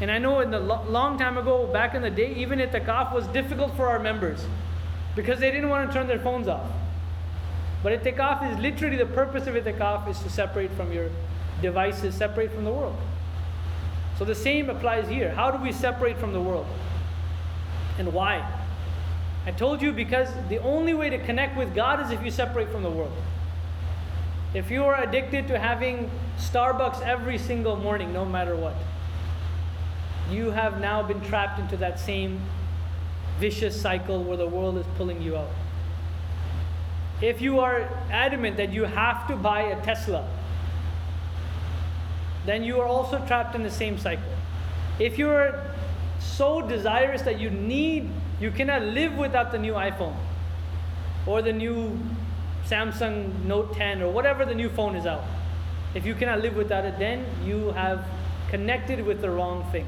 And 0.00 0.10
I 0.10 0.16
know 0.16 0.40
in 0.40 0.50
the 0.50 0.58
lo- 0.58 0.82
long 0.88 1.18
time 1.18 1.36
ago, 1.36 1.66
back 1.66 1.94
in 1.94 2.00
the 2.00 2.08
day, 2.08 2.34
even 2.36 2.60
itikaf 2.60 3.12
was 3.12 3.26
difficult 3.26 3.76
for 3.76 3.88
our 3.88 3.98
members 3.98 4.42
because 5.14 5.38
they 5.38 5.50
didn't 5.50 5.68
want 5.68 5.86
to 5.86 5.92
turn 5.92 6.06
their 6.06 6.18
phones 6.18 6.48
off. 6.48 6.66
But 7.82 8.02
itikaf 8.02 8.50
is 8.50 8.58
literally 8.58 8.96
the 8.96 9.04
purpose 9.04 9.46
of 9.46 9.54
itikaf 9.54 10.08
is 10.08 10.18
to 10.20 10.30
separate 10.30 10.70
from 10.70 10.90
your 10.94 11.10
devices, 11.60 12.14
separate 12.14 12.50
from 12.50 12.64
the 12.64 12.72
world. 12.72 12.96
So 14.18 14.24
the 14.24 14.34
same 14.34 14.70
applies 14.70 15.06
here. 15.10 15.30
How 15.34 15.50
do 15.50 15.62
we 15.62 15.72
separate 15.72 16.16
from 16.16 16.32
the 16.32 16.40
world? 16.40 16.66
And 17.98 18.14
why? 18.14 18.50
I 19.44 19.50
told 19.50 19.82
you 19.82 19.92
because 19.92 20.30
the 20.48 20.60
only 20.60 20.94
way 20.94 21.10
to 21.10 21.18
connect 21.18 21.54
with 21.54 21.74
God 21.74 22.00
is 22.00 22.10
if 22.10 22.24
you 22.24 22.30
separate 22.30 22.70
from 22.70 22.82
the 22.82 22.90
world. 22.90 23.12
If 24.54 24.70
you 24.70 24.84
are 24.86 25.02
addicted 25.02 25.48
to 25.48 25.58
having 25.58 26.10
Starbucks 26.50 27.00
every 27.02 27.38
single 27.38 27.76
morning, 27.76 28.12
no 28.12 28.24
matter 28.24 28.56
what, 28.56 28.74
you 30.30 30.50
have 30.50 30.80
now 30.80 31.02
been 31.02 31.20
trapped 31.20 31.58
into 31.58 31.76
that 31.76 32.00
same 32.00 32.40
vicious 33.38 33.80
cycle 33.80 34.22
where 34.22 34.36
the 34.36 34.46
world 34.46 34.76
is 34.76 34.86
pulling 34.96 35.22
you 35.22 35.36
out. 35.36 35.50
If 37.20 37.40
you 37.40 37.60
are 37.60 37.88
adamant 38.10 38.56
that 38.56 38.72
you 38.72 38.84
have 38.84 39.28
to 39.28 39.36
buy 39.36 39.62
a 39.62 39.84
Tesla, 39.84 40.28
then 42.44 42.64
you 42.64 42.80
are 42.80 42.86
also 42.86 43.24
trapped 43.26 43.54
in 43.54 43.62
the 43.62 43.70
same 43.70 43.96
cycle. 43.96 44.32
If 44.98 45.18
you 45.18 45.30
are 45.30 45.64
so 46.18 46.60
desirous 46.60 47.22
that 47.22 47.38
you 47.38 47.50
need, 47.50 48.10
you 48.40 48.50
cannot 48.50 48.82
live 48.82 49.16
without 49.16 49.52
the 49.52 49.58
new 49.58 49.74
iPhone 49.74 50.16
or 51.26 51.40
the 51.40 51.52
new 51.52 51.98
Samsung 52.66 53.44
Note 53.44 53.74
10 53.74 54.02
or 54.02 54.10
whatever 54.10 54.44
the 54.44 54.54
new 54.54 54.68
phone 54.68 54.96
is 54.96 55.06
out. 55.06 55.22
If 55.94 56.06
you 56.06 56.14
cannot 56.14 56.40
live 56.40 56.56
without 56.56 56.84
it, 56.84 56.98
then 56.98 57.24
you 57.44 57.70
have 57.72 58.04
connected 58.48 59.04
with 59.04 59.20
the 59.20 59.30
wrong 59.30 59.68
thing. 59.72 59.86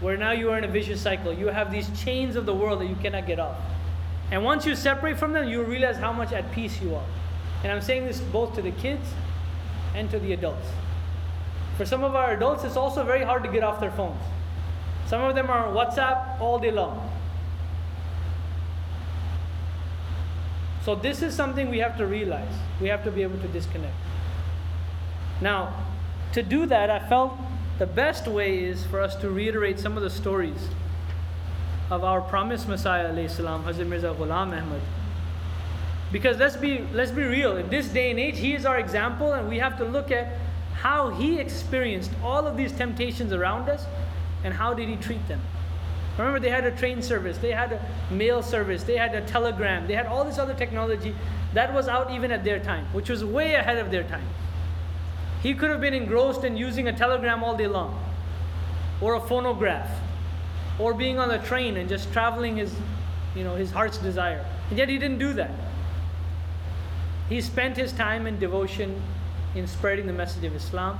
Where 0.00 0.16
now 0.16 0.32
you 0.32 0.50
are 0.50 0.58
in 0.58 0.64
a 0.64 0.68
vicious 0.68 1.00
cycle. 1.00 1.32
You 1.32 1.48
have 1.48 1.70
these 1.70 1.88
chains 2.02 2.36
of 2.36 2.46
the 2.46 2.54
world 2.54 2.80
that 2.80 2.86
you 2.86 2.96
cannot 2.96 3.26
get 3.26 3.38
off. 3.38 3.56
And 4.30 4.44
once 4.44 4.66
you 4.66 4.74
separate 4.74 5.18
from 5.18 5.32
them, 5.32 5.48
you 5.48 5.62
realize 5.62 5.96
how 5.96 6.12
much 6.12 6.32
at 6.32 6.50
peace 6.52 6.80
you 6.80 6.94
are. 6.94 7.04
And 7.62 7.70
I'm 7.70 7.82
saying 7.82 8.06
this 8.06 8.20
both 8.20 8.54
to 8.54 8.62
the 8.62 8.72
kids 8.72 9.06
and 9.94 10.10
to 10.10 10.18
the 10.18 10.32
adults. 10.32 10.66
For 11.76 11.86
some 11.86 12.02
of 12.02 12.14
our 12.14 12.32
adults, 12.32 12.64
it's 12.64 12.76
also 12.76 13.04
very 13.04 13.24
hard 13.24 13.42
to 13.44 13.50
get 13.50 13.62
off 13.62 13.80
their 13.80 13.90
phones. 13.90 14.20
Some 15.06 15.22
of 15.22 15.34
them 15.34 15.50
are 15.50 15.66
on 15.66 15.74
WhatsApp 15.74 16.40
all 16.40 16.58
day 16.58 16.70
long. 16.70 17.10
So, 20.84 20.96
this 20.96 21.22
is 21.22 21.34
something 21.34 21.70
we 21.70 21.78
have 21.78 21.96
to 21.98 22.06
realize. 22.06 22.52
We 22.80 22.88
have 22.88 23.04
to 23.04 23.10
be 23.10 23.22
able 23.22 23.38
to 23.38 23.48
disconnect. 23.48 23.94
Now, 25.42 25.74
to 26.34 26.42
do 26.42 26.66
that, 26.66 26.88
I 26.88 27.00
felt 27.08 27.36
the 27.80 27.86
best 27.86 28.28
way 28.28 28.62
is 28.62 28.86
for 28.86 29.00
us 29.00 29.16
to 29.16 29.28
reiterate 29.28 29.80
some 29.80 29.96
of 29.96 30.04
the 30.04 30.10
stories 30.10 30.68
of 31.90 32.04
our 32.04 32.20
promised 32.20 32.68
Messiah, 32.68 33.28
salam, 33.28 33.64
Hazrat 33.64 33.88
Mirza 33.88 34.14
Ghulam 34.16 34.56
Ahmad. 34.56 34.80
Because 36.12 36.38
let's 36.38 36.56
be, 36.56 36.86
let's 36.92 37.10
be 37.10 37.24
real, 37.24 37.56
in 37.56 37.68
this 37.70 37.88
day 37.88 38.10
and 38.10 38.20
age, 38.20 38.38
he 38.38 38.54
is 38.54 38.64
our 38.64 38.78
example, 38.78 39.32
and 39.32 39.48
we 39.48 39.58
have 39.58 39.76
to 39.78 39.84
look 39.84 40.12
at 40.12 40.38
how 40.74 41.10
he 41.10 41.40
experienced 41.40 42.12
all 42.22 42.46
of 42.46 42.56
these 42.56 42.70
temptations 42.70 43.32
around 43.32 43.68
us 43.68 43.84
and 44.44 44.54
how 44.54 44.72
did 44.72 44.88
he 44.88 44.96
treat 44.96 45.26
them. 45.26 45.40
Remember, 46.18 46.38
they 46.38 46.50
had 46.50 46.64
a 46.64 46.70
train 46.70 47.02
service, 47.02 47.38
they 47.38 47.50
had 47.50 47.72
a 47.72 48.14
mail 48.14 48.42
service, 48.42 48.84
they 48.84 48.96
had 48.96 49.14
a 49.14 49.22
telegram, 49.22 49.88
they 49.88 49.94
had 49.94 50.06
all 50.06 50.24
this 50.24 50.38
other 50.38 50.54
technology 50.54 51.16
that 51.52 51.74
was 51.74 51.88
out 51.88 52.12
even 52.12 52.30
at 52.30 52.44
their 52.44 52.60
time, 52.60 52.86
which 52.92 53.08
was 53.08 53.24
way 53.24 53.54
ahead 53.54 53.78
of 53.78 53.90
their 53.90 54.04
time. 54.04 54.28
He 55.42 55.54
could 55.54 55.70
have 55.70 55.80
been 55.80 55.94
engrossed 55.94 56.44
in 56.44 56.56
using 56.56 56.86
a 56.86 56.92
telegram 56.92 57.42
all 57.42 57.56
day 57.56 57.66
long, 57.66 58.00
or 59.00 59.14
a 59.14 59.20
phonograph, 59.20 59.90
or 60.78 60.94
being 60.94 61.18
on 61.18 61.30
a 61.32 61.42
train 61.42 61.76
and 61.76 61.88
just 61.88 62.12
traveling 62.12 62.56
his, 62.56 62.72
you 63.34 63.42
know, 63.42 63.56
his 63.56 63.72
heart's 63.72 63.98
desire. 63.98 64.44
And 64.70 64.78
yet 64.78 64.88
he 64.88 64.98
didn't 64.98 65.18
do 65.18 65.32
that. 65.34 65.50
He 67.28 67.40
spent 67.40 67.76
his 67.76 67.92
time 67.92 68.26
in 68.26 68.38
devotion 68.38 69.02
in 69.54 69.66
spreading 69.66 70.06
the 70.06 70.12
message 70.12 70.44
of 70.44 70.54
Islam, 70.54 70.98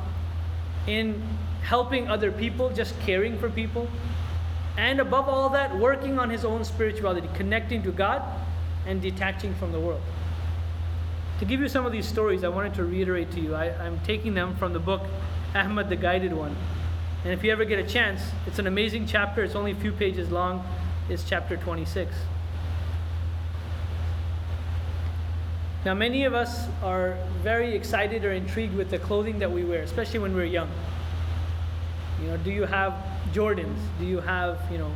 in 0.87 1.22
helping 1.62 2.08
other 2.08 2.32
people, 2.32 2.68
just 2.70 2.99
caring 3.00 3.38
for 3.38 3.49
people, 3.49 3.88
and 4.76 5.00
above 5.00 5.28
all 5.28 5.50
that, 5.50 5.76
working 5.78 6.18
on 6.18 6.30
his 6.30 6.44
own 6.44 6.64
spirituality, 6.64 7.28
connecting 7.34 7.82
to 7.82 7.92
God 7.92 8.22
and 8.87 9.00
detaching 9.00 9.54
from 9.54 9.70
the 9.70 9.78
world. 9.78 10.00
To 11.42 11.49
give 11.49 11.58
you 11.58 11.66
some 11.66 11.84
of 11.84 11.90
these 11.90 12.06
stories, 12.06 12.44
I 12.44 12.49
wanted 12.49 12.75
to 12.75 12.84
reiterate 12.84 13.32
to 13.32 13.40
you. 13.40 13.56
I, 13.56 13.66
am 13.84 13.99
taking 14.04 14.32
them 14.32 14.54
from 14.54 14.72
the 14.72 14.78
book 14.78 15.02
Ahmad 15.56 15.88
the 15.88 15.96
Guided 15.96 16.32
One. 16.32 16.54
And 17.25 17.32
if 17.32 17.42
you 17.42 17.50
ever 17.50 17.64
get 17.64 17.80
a 17.80 17.82
chance, 17.82 18.22
it's 18.46 18.61
an 18.61 18.68
amazing 18.68 19.08
chapter. 19.08 19.42
It's 19.42 19.56
only 19.56 19.72
a 19.72 19.75
few 19.75 19.90
pages 19.90 20.30
long. 20.30 20.64
It's 21.08 21.25
chapter 21.28 21.56
26. 21.56 22.14
Now, 25.84 25.94
many 25.94 26.22
of 26.26 26.32
us 26.32 26.68
are 26.80 27.18
very 27.42 27.75
excited 27.75 28.25
or 28.25 28.30
intrigued 28.30 28.76
with 28.76 28.90
the 28.90 29.00
clothing 29.00 29.40
that 29.40 29.50
we 29.50 29.64
wear, 29.64 29.82
especially 29.82 30.20
when 30.20 30.37
we're 30.37 30.44
young. 30.44 30.70
You 32.20 32.28
know, 32.28 32.37
do 32.37 32.52
you 32.52 32.66
have 32.66 32.92
Jordans? 33.32 33.80
Do 33.99 34.04
you 34.04 34.20
have, 34.20 34.61
you 34.70 34.78
know, 34.78 34.92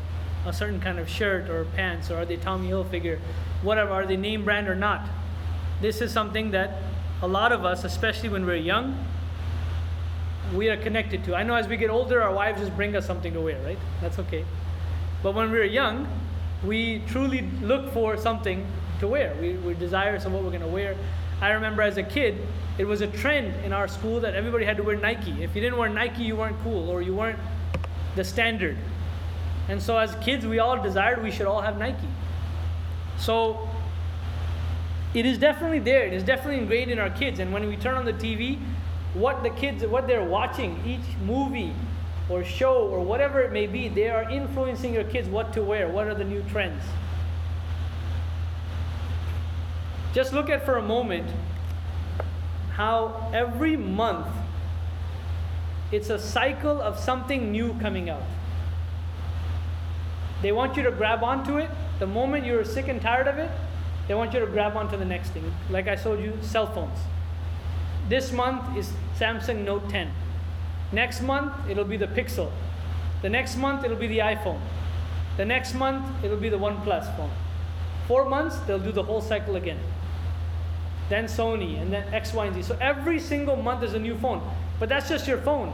a 0.47 0.53
certain 0.53 0.79
kind 0.79 1.01
of 1.01 1.09
shirt 1.09 1.51
or 1.51 1.65
pants, 1.75 2.09
or 2.09 2.19
are 2.19 2.25
they 2.25 2.37
Tommy 2.37 2.69
Hilfiger? 2.69 3.19
Whatever, 3.63 3.91
are 3.91 4.07
they 4.07 4.17
name 4.17 4.45
brand 4.45 4.69
or 4.69 4.77
not? 4.77 5.09
This 5.81 6.01
is 6.01 6.13
something 6.13 6.51
that 6.53 6.79
a 7.23 7.29
lot 7.29 7.53
of 7.53 7.65
us, 7.65 7.85
especially 7.85 8.29
when 8.29 8.47
we're 8.47 8.57
young, 8.57 8.99
we 10.55 10.69
are 10.69 10.77
connected 10.77 11.25
to. 11.25 11.35
I 11.35 11.43
know 11.43 11.55
as 11.55 11.67
we 11.67 11.77
get 11.77 11.91
older, 11.91 12.23
our 12.23 12.33
wives 12.33 12.61
just 12.61 12.75
bring 12.77 12.95
us 12.95 13.07
something 13.07 13.33
to 13.33 13.41
wear, 13.41 13.59
right? 13.63 13.79
That's 14.01 14.19
okay. 14.21 14.45
But 15.23 15.35
when 15.35 15.51
we're 15.51 15.65
young, 15.65 16.07
we 16.65 17.03
truly 17.09 17.43
look 17.63 17.93
for 17.93 18.17
something 18.17 18.67
to 19.01 19.09
wear. 19.09 19.37
We, 19.41 19.55
we're 19.55 19.75
desirous 19.75 20.25
of 20.25 20.33
what 20.33 20.43
we're 20.43 20.51
going 20.51 20.63
to 20.63 20.69
wear. 20.69 20.97
I 21.41 21.51
remember 21.51 21.83
as 21.83 21.97
a 21.97 22.03
kid, 22.03 22.39
it 22.79 22.85
was 22.85 23.01
a 23.01 23.07
trend 23.07 23.55
in 23.65 23.73
our 23.73 23.89
school 23.89 24.21
that 24.21 24.35
everybody 24.35 24.65
had 24.65 24.77
to 24.79 24.83
wear 24.83 24.97
Nike. 24.97 25.43
If 25.43 25.55
you 25.55 25.61
didn't 25.61 25.79
wear 25.79 25.89
Nike, 25.89 26.23
you 26.23 26.37
weren't 26.37 26.59
cool 26.63 26.89
or 26.89 27.03
you 27.03 27.15
weren't 27.15 27.39
the 28.15 28.25
standard. 28.25 28.77
And 29.69 29.83
so 29.83 29.99
as 29.99 30.15
kids, 30.17 30.47
we 30.47 30.59
all 30.59 30.81
desired 30.83 31.23
we 31.23 31.31
should 31.31 31.47
all 31.47 31.61
have 31.61 31.79
Nike. 31.79 32.09
So 33.19 33.69
it 35.17 35.25
is 35.25 35.39
definitely 35.39 35.79
there. 35.79 36.07
It 36.07 36.13
is 36.13 36.23
definitely 36.23 36.59
ingrained 36.59 36.91
in 36.91 36.99
our 36.99 37.09
kids. 37.09 37.39
And 37.39 37.51
when 37.51 37.67
we 37.67 37.77
turn 37.79 37.95
on 37.95 38.05
the 38.05 38.13
TV, 38.13 38.59
what 39.15 39.43
the 39.43 39.49
kids, 39.49 39.83
what 39.87 40.07
they're 40.07 40.23
watching, 40.23 40.79
each 40.85 41.17
movie 41.25 41.73
or 42.29 42.45
show 42.45 42.87
or 42.87 43.01
whatever 43.01 43.41
it 43.41 43.51
may 43.51 43.67
be, 43.67 43.89
they 43.89 44.11
are 44.11 44.29
influencing 44.29 44.93
your 44.93 45.05
kids 45.05 45.27
what 45.27 45.55
to 45.55 45.63
wear, 45.63 45.89
what 45.89 46.07
are 46.07 46.15
the 46.15 46.25
new 46.25 46.43
trends. 46.51 46.85
Just 50.13 50.35
look 50.35 50.51
at 50.51 50.67
for 50.67 50.77
a 50.77 50.83
moment 50.83 51.31
how 52.73 53.31
every 53.33 53.75
month 53.75 54.27
it's 55.93 56.11
a 56.11 56.19
cycle 56.19 56.79
of 56.79 56.99
something 56.99 57.51
new 57.51 57.73
coming 57.81 58.11
out. 58.11 58.23
They 60.43 60.53
want 60.53 60.77
you 60.77 60.83
to 60.83 60.91
grab 60.91 61.25
onto 61.25 61.57
it. 61.57 61.71
The 62.01 62.07
moment 62.07 62.45
you're 62.45 62.67
sick 62.67 62.89
and 62.89 63.01
tired 63.01 63.29
of 63.29 63.39
it, 63.39 63.51
they 64.09 64.15
want 64.15 64.33
you 64.33 64.41
to 64.41 64.47
grab 64.47 64.77
onto 64.77 64.97
the 64.97 65.05
next 65.05 65.31
thing. 65.31 65.53
Like 65.71 65.89
I 65.89 65.97
told 65.97 66.21
you, 66.21 66.37
cell 66.41 66.67
phones. 66.67 66.99
This 68.09 68.33
month 68.33 68.77
is 68.77 68.93
Samsung 69.19 69.65
Note 69.65 69.89
10. 69.91 70.11
Next 70.93 71.21
month, 71.23 71.53
it'll 71.69 71.85
be 71.85 71.97
the 71.97 72.07
Pixel. 72.07 72.51
The 73.23 73.29
next 73.29 73.57
month, 73.57 73.85
it'll 73.85 73.97
be 73.97 74.07
the 74.07 74.19
iPhone. 74.19 74.61
The 75.37 75.45
next 75.45 75.75
month, 75.75 76.07
it'll 76.25 76.37
be 76.37 76.49
the 76.49 76.59
OnePlus 76.59 77.17
phone. 77.17 77.31
Four 78.07 78.29
months, 78.29 78.57
they'll 78.61 78.79
do 78.79 78.93
the 78.93 79.03
whole 79.03 79.21
cycle 79.21 79.57
again. 79.57 79.81
Then 81.09 81.25
Sony, 81.25 81.81
and 81.81 81.93
then 81.93 82.13
X, 82.15 82.33
Y, 82.33 82.47
and 82.47 82.55
Z. 82.55 82.63
So 82.63 82.79
every 82.81 83.19
single 83.19 83.57
month 83.57 83.83
is 83.83 83.95
a 83.95 83.99
new 83.99 84.17
phone. 84.19 84.41
But 84.79 84.89
that's 84.89 85.09
just 85.09 85.27
your 85.27 85.39
phone. 85.39 85.73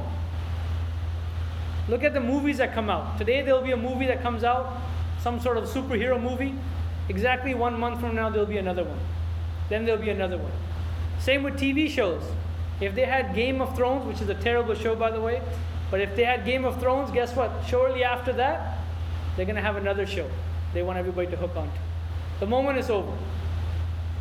Look 1.88 2.04
at 2.04 2.14
the 2.14 2.20
movies 2.20 2.58
that 2.58 2.72
come 2.72 2.88
out. 2.88 3.18
Today, 3.18 3.42
there'll 3.42 3.62
be 3.62 3.72
a 3.72 3.76
movie 3.76 4.06
that 4.06 4.22
comes 4.22 4.44
out, 4.44 4.80
some 5.20 5.40
sort 5.40 5.58
of 5.58 5.64
superhero 5.64 6.20
movie. 6.20 6.54
Exactly 7.08 7.54
one 7.54 7.78
month 7.78 8.00
from 8.00 8.14
now, 8.14 8.30
there'll 8.30 8.46
be 8.46 8.58
another 8.58 8.84
one. 8.84 8.98
Then 9.68 9.84
there'll 9.84 10.00
be 10.00 10.10
another 10.10 10.38
one. 10.38 10.52
Same 11.18 11.42
with 11.42 11.54
TV 11.54 11.88
shows. 11.88 12.22
If 12.80 12.94
they 12.94 13.04
had 13.04 13.34
Game 13.34 13.60
of 13.60 13.76
Thrones, 13.76 14.04
which 14.06 14.20
is 14.20 14.28
a 14.28 14.34
terrible 14.34 14.74
show, 14.74 14.94
by 14.94 15.10
the 15.10 15.20
way, 15.20 15.40
but 15.90 16.00
if 16.00 16.16
they 16.16 16.24
had 16.24 16.44
Game 16.44 16.64
of 16.64 16.80
Thrones, 16.80 17.10
guess 17.10 17.36
what? 17.36 17.50
Shortly 17.66 18.02
after 18.02 18.32
that, 18.34 18.78
they're 19.36 19.46
going 19.46 19.56
to 19.56 19.62
have 19.62 19.76
another 19.76 20.06
show 20.06 20.28
they 20.74 20.82
want 20.82 20.98
everybody 20.98 21.30
to 21.30 21.36
hook 21.36 21.54
onto. 21.56 21.78
The 22.40 22.46
moment 22.46 22.78
is 22.78 22.90
over. 22.90 23.12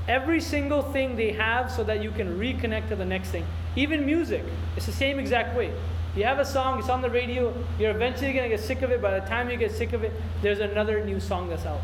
Every 0.08 0.42
single 0.42 0.82
thing 0.82 1.16
they 1.16 1.32
have 1.32 1.72
so 1.72 1.84
that 1.86 2.04
you 2.04 2.12
can 2.12 2.38
reconnect 2.38 2.90
to 2.90 2.96
the 2.96 3.06
next 3.06 3.30
thing. 3.30 3.46
Even 3.76 4.06
music, 4.06 4.44
it's 4.76 4.86
the 4.86 4.92
same 4.92 5.20
exact 5.20 5.56
way. 5.56 5.74
You 6.16 6.26
have 6.26 6.40
a 6.40 6.46
song, 6.46 6.80
it's 6.80 6.90
on 6.90 7.02
the 7.02 7.10
radio, 7.10 7.54
you're 7.80 7.92
eventually 7.92 8.34
going 8.34 8.50
to 8.50 8.56
get 8.56 8.60
sick 8.60 8.82
of 8.82 8.92
it. 8.92 9.02
By 9.02 9.18
the 9.20 9.26
time 9.26 9.50
you 9.50 9.56
get 9.56 9.72
sick 9.72 9.94
of 9.94 10.04
it, 10.04 10.12
there's 10.42 10.60
another 10.60 11.06
new 11.06 11.20
song 11.20 11.50
that's 11.50 11.66
out. 11.66 11.80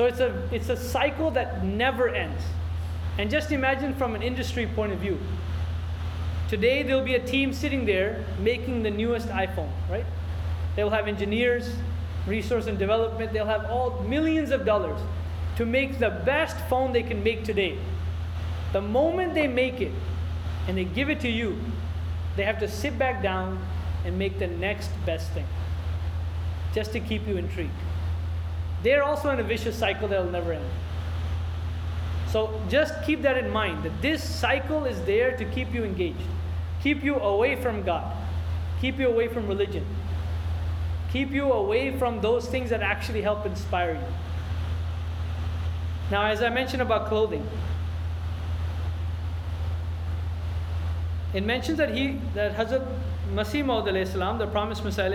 So 0.00 0.06
it's 0.06 0.20
a, 0.20 0.48
it's 0.50 0.70
a 0.70 0.78
cycle 0.78 1.30
that 1.32 1.62
never 1.62 2.08
ends. 2.08 2.42
And 3.18 3.30
just 3.30 3.52
imagine 3.52 3.94
from 3.94 4.14
an 4.14 4.22
industry 4.22 4.66
point 4.66 4.94
of 4.94 4.98
view. 4.98 5.18
Today, 6.48 6.82
there'll 6.82 7.04
be 7.04 7.16
a 7.16 7.26
team 7.26 7.52
sitting 7.52 7.84
there 7.84 8.24
making 8.38 8.82
the 8.82 8.90
newest 8.90 9.28
iPhone, 9.28 9.70
right? 9.90 10.06
They'll 10.74 10.88
have 10.88 11.06
engineers, 11.06 11.74
resource 12.26 12.66
and 12.66 12.78
development, 12.78 13.34
they'll 13.34 13.44
have 13.44 13.66
all 13.66 14.02
millions 14.04 14.52
of 14.52 14.64
dollars 14.64 14.98
to 15.56 15.66
make 15.66 15.98
the 15.98 16.22
best 16.24 16.56
phone 16.70 16.94
they 16.94 17.02
can 17.02 17.22
make 17.22 17.44
today. 17.44 17.76
The 18.72 18.80
moment 18.80 19.34
they 19.34 19.48
make 19.48 19.82
it 19.82 19.92
and 20.66 20.78
they 20.78 20.84
give 20.84 21.10
it 21.10 21.20
to 21.20 21.28
you, 21.28 21.58
they 22.36 22.44
have 22.44 22.58
to 22.60 22.68
sit 22.68 22.98
back 22.98 23.22
down 23.22 23.62
and 24.06 24.18
make 24.18 24.38
the 24.38 24.46
next 24.46 24.88
best 25.04 25.30
thing 25.32 25.46
just 26.72 26.90
to 26.92 27.00
keep 27.00 27.28
you 27.28 27.36
intrigued. 27.36 27.74
They're 28.82 29.02
also 29.02 29.30
in 29.30 29.40
a 29.40 29.42
vicious 29.42 29.76
cycle 29.76 30.08
that 30.08 30.24
will 30.24 30.30
never 30.30 30.52
end. 30.52 30.64
So 32.28 32.60
just 32.68 32.94
keep 33.04 33.22
that 33.22 33.36
in 33.36 33.50
mind 33.50 33.82
that 33.82 34.00
this 34.00 34.22
cycle 34.22 34.84
is 34.84 35.00
there 35.02 35.36
to 35.36 35.44
keep 35.44 35.74
you 35.74 35.84
engaged, 35.84 36.22
keep 36.82 37.02
you 37.02 37.16
away 37.16 37.56
from 37.56 37.82
God, 37.82 38.16
keep 38.80 38.98
you 38.98 39.08
away 39.08 39.26
from 39.26 39.48
religion, 39.48 39.84
keep 41.12 41.32
you 41.32 41.52
away 41.52 41.98
from 41.98 42.20
those 42.20 42.46
things 42.46 42.70
that 42.70 42.82
actually 42.82 43.20
help 43.20 43.44
inspire 43.46 43.94
you. 43.94 44.14
Now, 46.10 46.26
as 46.26 46.42
I 46.42 46.50
mentioned 46.50 46.82
about 46.82 47.08
clothing, 47.08 47.46
it 51.34 51.44
mentions 51.44 51.78
that 51.78 51.94
he 51.94 52.18
that 52.34 52.56
Hazrat 52.56 52.86
Masih 53.32 53.64
Maud 53.64 53.86
the 53.86 54.46
promised 54.46 54.84
Messiah 54.84 55.10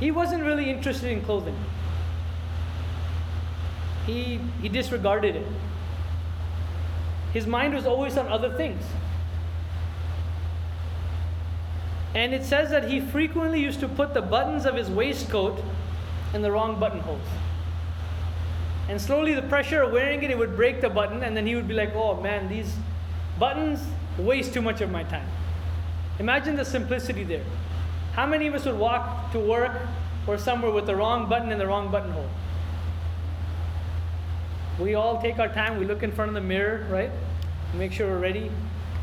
he 0.00 0.10
wasn't 0.10 0.42
really 0.42 0.70
interested 0.70 1.10
in 1.10 1.22
clothing. 1.22 1.56
He 4.06 4.40
he 4.60 4.68
disregarded 4.68 5.36
it. 5.36 5.46
His 7.32 7.46
mind 7.46 7.74
was 7.74 7.86
always 7.86 8.18
on 8.18 8.28
other 8.28 8.54
things. 8.56 8.82
And 12.14 12.34
it 12.34 12.44
says 12.44 12.70
that 12.70 12.90
he 12.90 13.00
frequently 13.00 13.60
used 13.60 13.80
to 13.80 13.88
put 13.88 14.12
the 14.12 14.20
buttons 14.20 14.66
of 14.66 14.74
his 14.74 14.90
waistcoat 14.90 15.62
in 16.34 16.42
the 16.42 16.52
wrong 16.52 16.78
buttonholes. 16.78 17.26
And 18.88 19.00
slowly, 19.00 19.32
the 19.32 19.42
pressure 19.42 19.82
of 19.82 19.92
wearing 19.92 20.22
it, 20.22 20.30
it 20.30 20.36
would 20.36 20.56
break 20.56 20.80
the 20.80 20.90
button, 20.90 21.22
and 21.22 21.34
then 21.36 21.46
he 21.46 21.54
would 21.54 21.68
be 21.68 21.74
like, 21.74 21.94
oh 21.94 22.20
man, 22.20 22.48
these 22.48 22.74
buttons 23.38 23.82
waste 24.18 24.52
too 24.52 24.60
much 24.60 24.80
of 24.82 24.90
my 24.90 25.04
time. 25.04 25.26
Imagine 26.18 26.56
the 26.56 26.64
simplicity 26.64 27.24
there. 27.24 27.44
How 28.12 28.26
many 28.26 28.46
of 28.46 28.54
us 28.54 28.66
would 28.66 28.78
walk 28.78 29.32
to 29.32 29.38
work 29.38 29.80
or 30.26 30.36
somewhere 30.36 30.70
with 30.70 30.86
the 30.86 30.94
wrong 30.94 31.28
button 31.28 31.50
in 31.50 31.58
the 31.58 31.66
wrong 31.66 31.90
buttonhole? 31.90 32.28
We 34.78 34.94
all 34.94 35.20
take 35.20 35.38
our 35.38 35.48
time, 35.48 35.78
we 35.78 35.84
look 35.84 36.02
in 36.02 36.12
front 36.12 36.28
of 36.28 36.34
the 36.34 36.40
mirror, 36.40 36.86
right? 36.90 37.10
Make 37.74 37.92
sure 37.92 38.08
we're 38.08 38.18
ready, 38.18 38.50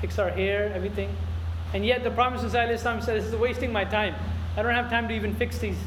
fix 0.02 0.20
our 0.20 0.30
hair, 0.30 0.72
everything. 0.74 1.16
And 1.74 1.86
yet 1.86 2.04
the 2.04 2.12
Prophet 2.12 2.44
Islam 2.44 3.02
said, 3.02 3.18
This 3.18 3.26
is 3.26 3.36
wasting 3.36 3.72
my 3.72 3.86
time. 3.86 4.16
I 4.58 4.64
don't 4.64 4.74
have 4.74 4.90
time 4.90 5.08
to 5.08 5.14
even 5.14 5.36
fix 5.36 5.60
these. 5.60 5.78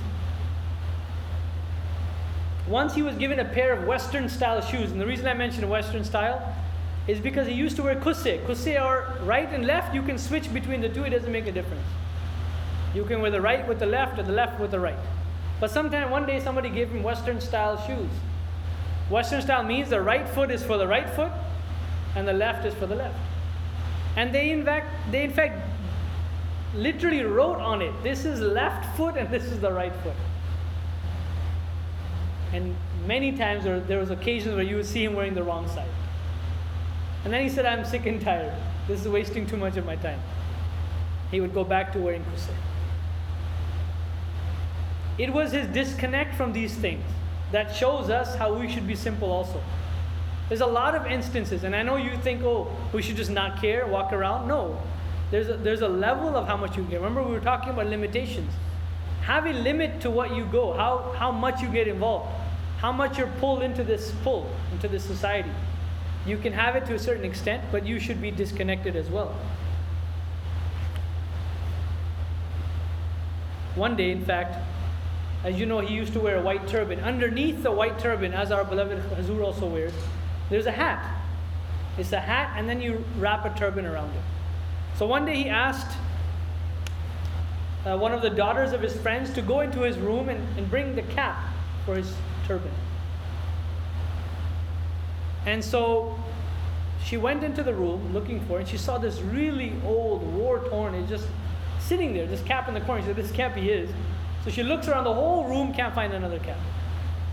Once 2.68 2.94
he 2.94 3.02
was 3.02 3.16
given 3.16 3.40
a 3.40 3.44
pair 3.44 3.72
of 3.72 3.86
Western 3.86 4.28
style 4.28 4.60
shoes, 4.60 4.92
and 4.92 5.00
the 5.00 5.06
reason 5.06 5.26
I 5.26 5.34
mention 5.34 5.68
Western 5.68 6.04
style 6.04 6.54
is 7.08 7.18
because 7.18 7.48
he 7.48 7.54
used 7.54 7.74
to 7.76 7.82
wear 7.82 7.96
kusse. 7.96 8.38
Kusse 8.46 8.80
are 8.80 9.18
right 9.24 9.52
and 9.52 9.66
left, 9.66 9.94
you 9.94 10.02
can 10.02 10.16
switch 10.16 10.52
between 10.54 10.80
the 10.80 10.88
two, 10.88 11.02
it 11.02 11.10
doesn't 11.10 11.32
make 11.32 11.48
a 11.48 11.52
difference. 11.52 11.84
You 12.94 13.04
can 13.04 13.20
wear 13.20 13.32
the 13.32 13.40
right 13.40 13.66
with 13.66 13.80
the 13.80 13.86
left 13.86 14.18
or 14.18 14.22
the 14.22 14.32
left 14.32 14.60
with 14.60 14.70
the 14.70 14.78
right. 14.78 14.98
But 15.58 15.70
sometime 15.70 16.10
one 16.10 16.26
day 16.26 16.38
somebody 16.38 16.68
gave 16.70 16.90
him 16.90 17.02
Western 17.02 17.40
style 17.40 17.84
shoes. 17.86 18.10
Western 19.12 19.42
style 19.42 19.62
means 19.62 19.90
the 19.90 20.00
right 20.00 20.26
foot 20.26 20.50
is 20.50 20.64
for 20.64 20.78
the 20.78 20.86
right 20.86 21.08
foot 21.10 21.30
and 22.16 22.26
the 22.26 22.32
left 22.32 22.64
is 22.64 22.72
for 22.74 22.86
the 22.86 22.94
left. 22.94 23.18
And 24.16 24.34
they 24.34 24.50
in 24.50 24.64
fact 24.64 24.88
they 25.12 25.22
in 25.22 25.30
fact 25.30 25.68
literally 26.74 27.22
wrote 27.22 27.58
on 27.58 27.82
it, 27.82 27.92
this 28.02 28.24
is 28.24 28.40
left 28.40 28.96
foot 28.96 29.18
and 29.18 29.28
this 29.30 29.44
is 29.44 29.60
the 29.60 29.70
right 29.70 29.94
foot. 29.96 30.16
And 32.54 32.74
many 33.06 33.32
times 33.32 33.64
there, 33.64 33.80
there 33.80 33.98
was 33.98 34.10
occasions 34.10 34.54
where 34.54 34.64
you 34.64 34.76
would 34.76 34.86
see 34.86 35.04
him 35.04 35.12
wearing 35.12 35.34
the 35.34 35.42
wrong 35.42 35.68
side. 35.68 35.90
And 37.24 37.32
then 37.32 37.42
he 37.42 37.50
said, 37.50 37.66
I'm 37.66 37.84
sick 37.84 38.06
and 38.06 38.18
tired. 38.18 38.54
This 38.88 39.02
is 39.02 39.08
wasting 39.08 39.46
too 39.46 39.58
much 39.58 39.76
of 39.76 39.84
my 39.84 39.96
time. 39.96 40.20
He 41.30 41.42
would 41.42 41.52
go 41.52 41.64
back 41.64 41.92
to 41.92 41.98
wearing 41.98 42.24
kusse. 42.24 42.48
It 45.18 45.30
was 45.30 45.52
his 45.52 45.66
disconnect 45.68 46.34
from 46.34 46.54
these 46.54 46.74
things 46.74 47.04
that 47.52 47.74
shows 47.74 48.10
us 48.10 48.34
how 48.34 48.52
we 48.54 48.68
should 48.68 48.86
be 48.86 48.96
simple 48.96 49.30
also. 49.30 49.62
There's 50.48 50.60
a 50.60 50.66
lot 50.66 50.94
of 50.94 51.06
instances, 51.06 51.64
and 51.64 51.74
I 51.76 51.82
know 51.82 51.96
you 51.96 52.16
think, 52.18 52.42
oh, 52.42 52.70
we 52.92 53.00
should 53.00 53.16
just 53.16 53.30
not 53.30 53.60
care, 53.60 53.86
walk 53.86 54.12
around. 54.12 54.48
No, 54.48 54.78
there's 55.30 55.48
a, 55.48 55.56
there's 55.56 55.80
a 55.82 55.88
level 55.88 56.36
of 56.36 56.46
how 56.46 56.56
much 56.56 56.76
you 56.76 56.82
get. 56.84 56.96
Remember, 56.96 57.22
we 57.22 57.30
were 57.30 57.40
talking 57.40 57.70
about 57.70 57.86
limitations. 57.86 58.52
Have 59.22 59.46
a 59.46 59.52
limit 59.52 60.00
to 60.00 60.10
what 60.10 60.34
you 60.34 60.44
go, 60.46 60.72
how, 60.72 61.14
how 61.16 61.30
much 61.30 61.62
you 61.62 61.68
get 61.68 61.88
involved, 61.88 62.28
how 62.78 62.90
much 62.90 63.18
you're 63.18 63.32
pulled 63.38 63.62
into 63.62 63.84
this 63.84 64.12
pull, 64.24 64.50
into 64.72 64.88
this 64.88 65.04
society. 65.04 65.50
You 66.26 66.38
can 66.38 66.52
have 66.52 66.76
it 66.76 66.86
to 66.86 66.94
a 66.94 66.98
certain 66.98 67.24
extent, 67.24 67.62
but 67.70 67.86
you 67.86 67.98
should 67.98 68.20
be 68.20 68.30
disconnected 68.30 68.96
as 68.96 69.08
well. 69.08 69.34
One 73.74 73.96
day, 73.96 74.10
in 74.10 74.24
fact, 74.24 74.56
as 75.44 75.58
you 75.58 75.66
know, 75.66 75.80
he 75.80 75.94
used 75.94 76.12
to 76.12 76.20
wear 76.20 76.36
a 76.36 76.42
white 76.42 76.68
turban. 76.68 77.00
Underneath 77.00 77.62
the 77.62 77.72
white 77.72 77.98
turban, 77.98 78.32
as 78.32 78.52
our 78.52 78.64
beloved 78.64 78.98
Hazur 79.16 79.42
also 79.42 79.66
wears, 79.66 79.92
there's 80.50 80.66
a 80.66 80.72
hat. 80.72 81.20
It's 81.98 82.12
a 82.12 82.20
hat, 82.20 82.54
and 82.56 82.68
then 82.68 82.80
you 82.80 83.04
wrap 83.18 83.44
a 83.44 83.58
turban 83.58 83.84
around 83.84 84.10
it. 84.10 84.22
So 84.96 85.06
one 85.06 85.24
day 85.24 85.34
he 85.34 85.48
asked 85.48 85.96
uh, 87.84 87.96
one 87.96 88.12
of 88.12 88.22
the 88.22 88.30
daughters 88.30 88.72
of 88.72 88.80
his 88.80 88.96
friends 88.96 89.30
to 89.32 89.42
go 89.42 89.60
into 89.60 89.80
his 89.80 89.98
room 89.98 90.28
and, 90.28 90.40
and 90.56 90.70
bring 90.70 90.94
the 90.94 91.02
cap 91.02 91.42
for 91.84 91.96
his 91.96 92.14
turban. 92.46 92.70
And 95.44 95.64
so 95.64 96.16
she 97.04 97.16
went 97.16 97.42
into 97.42 97.64
the 97.64 97.74
room 97.74 98.12
looking 98.12 98.40
for 98.46 98.58
it, 98.58 98.60
and 98.60 98.68
she 98.68 98.78
saw 98.78 98.98
this 98.98 99.20
really 99.20 99.72
old, 99.84 100.22
war 100.34 100.60
torn, 100.68 100.94
it's 100.94 101.10
just 101.10 101.26
sitting 101.80 102.14
there, 102.14 102.26
this 102.26 102.42
cap 102.42 102.68
in 102.68 102.74
the 102.74 102.80
corner. 102.80 103.02
She 103.02 103.08
said, 103.08 103.16
This 103.16 103.32
can't 103.32 103.54
be 103.54 103.62
his. 103.62 103.90
So 104.44 104.50
she 104.50 104.62
looks 104.62 104.88
around 104.88 105.04
the 105.04 105.14
whole 105.14 105.44
room, 105.44 105.72
can't 105.72 105.94
find 105.94 106.12
another 106.12 106.38
cap. 106.38 106.58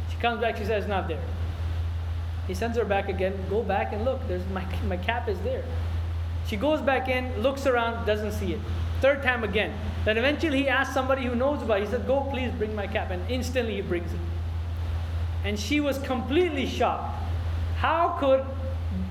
She 0.09 0.17
comes 0.17 0.39
back, 0.39 0.57
she 0.57 0.65
says, 0.65 0.87
not 0.87 1.07
there. 1.07 1.21
He 2.47 2.53
sends 2.53 2.77
her 2.77 2.85
back 2.85 3.09
again, 3.09 3.33
go 3.49 3.63
back 3.63 3.93
and 3.93 4.05
look, 4.05 4.27
there's 4.27 4.45
my, 4.47 4.65
my 4.85 4.97
cap 4.97 5.29
is 5.29 5.39
there. 5.41 5.63
She 6.47 6.57
goes 6.57 6.81
back 6.81 7.07
in, 7.07 7.41
looks 7.41 7.67
around, 7.67 8.05
doesn't 8.05 8.31
see 8.31 8.53
it. 8.53 8.59
Third 9.01 9.21
time 9.21 9.43
again. 9.43 9.73
Then 10.03 10.17
eventually 10.17 10.57
he 10.57 10.67
asks 10.67 10.93
somebody 10.93 11.23
who 11.23 11.35
knows 11.35 11.61
about 11.61 11.79
it. 11.79 11.85
He 11.85 11.91
said, 11.91 12.07
Go, 12.07 12.21
please 12.31 12.51
bring 12.53 12.75
my 12.75 12.87
cap. 12.87 13.11
And 13.11 13.21
instantly 13.29 13.75
he 13.75 13.81
brings 13.81 14.11
it. 14.11 14.19
And 15.43 15.59
she 15.59 15.79
was 15.79 15.99
completely 15.99 16.65
shocked. 16.65 17.17
How 17.77 18.17
could 18.19 18.43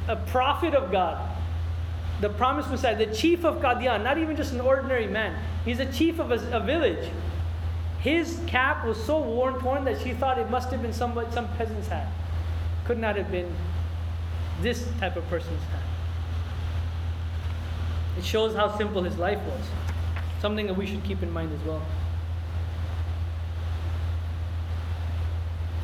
a 0.09 0.17
prophet 0.17 0.75
of 0.75 0.91
God, 0.91 1.37
the 2.21 2.29
promised 2.29 2.71
Messiah, 2.71 2.97
the 2.97 3.15
chief 3.15 3.45
of 3.45 3.63
Qadian, 3.63 4.03
not 4.03 4.19
even 4.19 4.37
just 4.37 4.53
an 4.53 4.61
ordinary 4.61 5.07
man, 5.07 5.41
he's 5.65 5.79
a 5.79 5.91
chief 5.91 6.19
of 6.19 6.33
a, 6.33 6.57
a 6.57 6.61
village. 6.61 7.09
His 8.01 8.41
cap 8.47 8.85
was 8.85 9.03
so 9.03 9.19
worn, 9.19 9.59
torn 9.59 9.85
that 9.85 10.01
she 10.01 10.13
thought 10.13 10.39
it 10.39 10.51
must 10.51 10.71
have 10.71 10.83
been 10.83 10.93
somebody, 10.93 11.31
some 11.33 11.49
peasant's 11.57 11.89
hat. 11.89 12.09
Could 12.87 12.99
not 12.99 13.17
have 13.17 13.31
been 13.31 13.53
this 14.61 14.89
type 15.01 15.17
of 15.17 15.29
person's 15.29 15.63
hat. 15.65 15.83
It 18.17 18.25
shows 18.25 18.55
how 18.55 18.77
simple 18.77 19.03
his 19.03 19.17
life 19.19 19.41
was. 19.45 19.61
Something 20.41 20.67
that 20.67 20.75
we 20.75 20.87
should 20.87 21.03
keep 21.05 21.23
in 21.23 21.31
mind 21.31 21.53
as 21.53 21.67
well. 21.67 21.83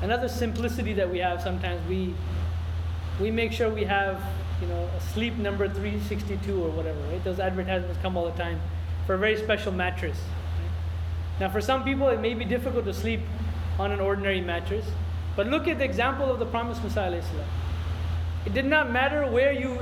Another 0.02 0.28
simplicity 0.28 0.92
that 0.94 1.10
we 1.10 1.18
have 1.18 1.40
sometimes 1.40 1.80
we 1.88 2.14
we 3.20 3.30
make 3.30 3.52
sure 3.52 3.70
we 3.70 3.84
have 3.84 4.20
you 4.60 4.66
know 4.66 4.88
a 4.96 5.00
sleep 5.00 5.36
number 5.36 5.68
362 5.68 6.62
or 6.62 6.70
whatever. 6.70 7.00
Right? 7.10 7.22
Those 7.24 7.40
advertisements 7.40 7.98
come 8.02 8.16
all 8.16 8.30
the 8.30 8.36
time 8.36 8.60
for 9.06 9.14
a 9.14 9.18
very 9.18 9.36
special 9.36 9.72
mattress. 9.72 10.18
Now, 11.40 11.48
for 11.48 11.60
some 11.60 11.82
people, 11.82 12.08
it 12.08 12.20
may 12.20 12.34
be 12.34 12.44
difficult 12.44 12.84
to 12.84 12.94
sleep 12.94 13.20
on 13.78 13.90
an 13.90 14.00
ordinary 14.00 14.40
mattress, 14.40 14.86
but 15.34 15.48
look 15.48 15.66
at 15.66 15.78
the 15.78 15.84
example 15.84 16.30
of 16.30 16.38
the 16.38 16.46
promised 16.46 16.82
Messiah. 16.84 17.20
It 18.46 18.54
did 18.54 18.66
not 18.66 18.90
matter 18.90 19.26
where 19.26 19.52
you 19.52 19.78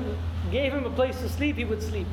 gave 0.51 0.73
him 0.73 0.87
a 0.87 0.91
place 0.91 1.21
to 1.21 1.29
sleep; 1.29 1.57
he 1.57 1.65
would 1.65 1.83
sleep. 1.83 2.07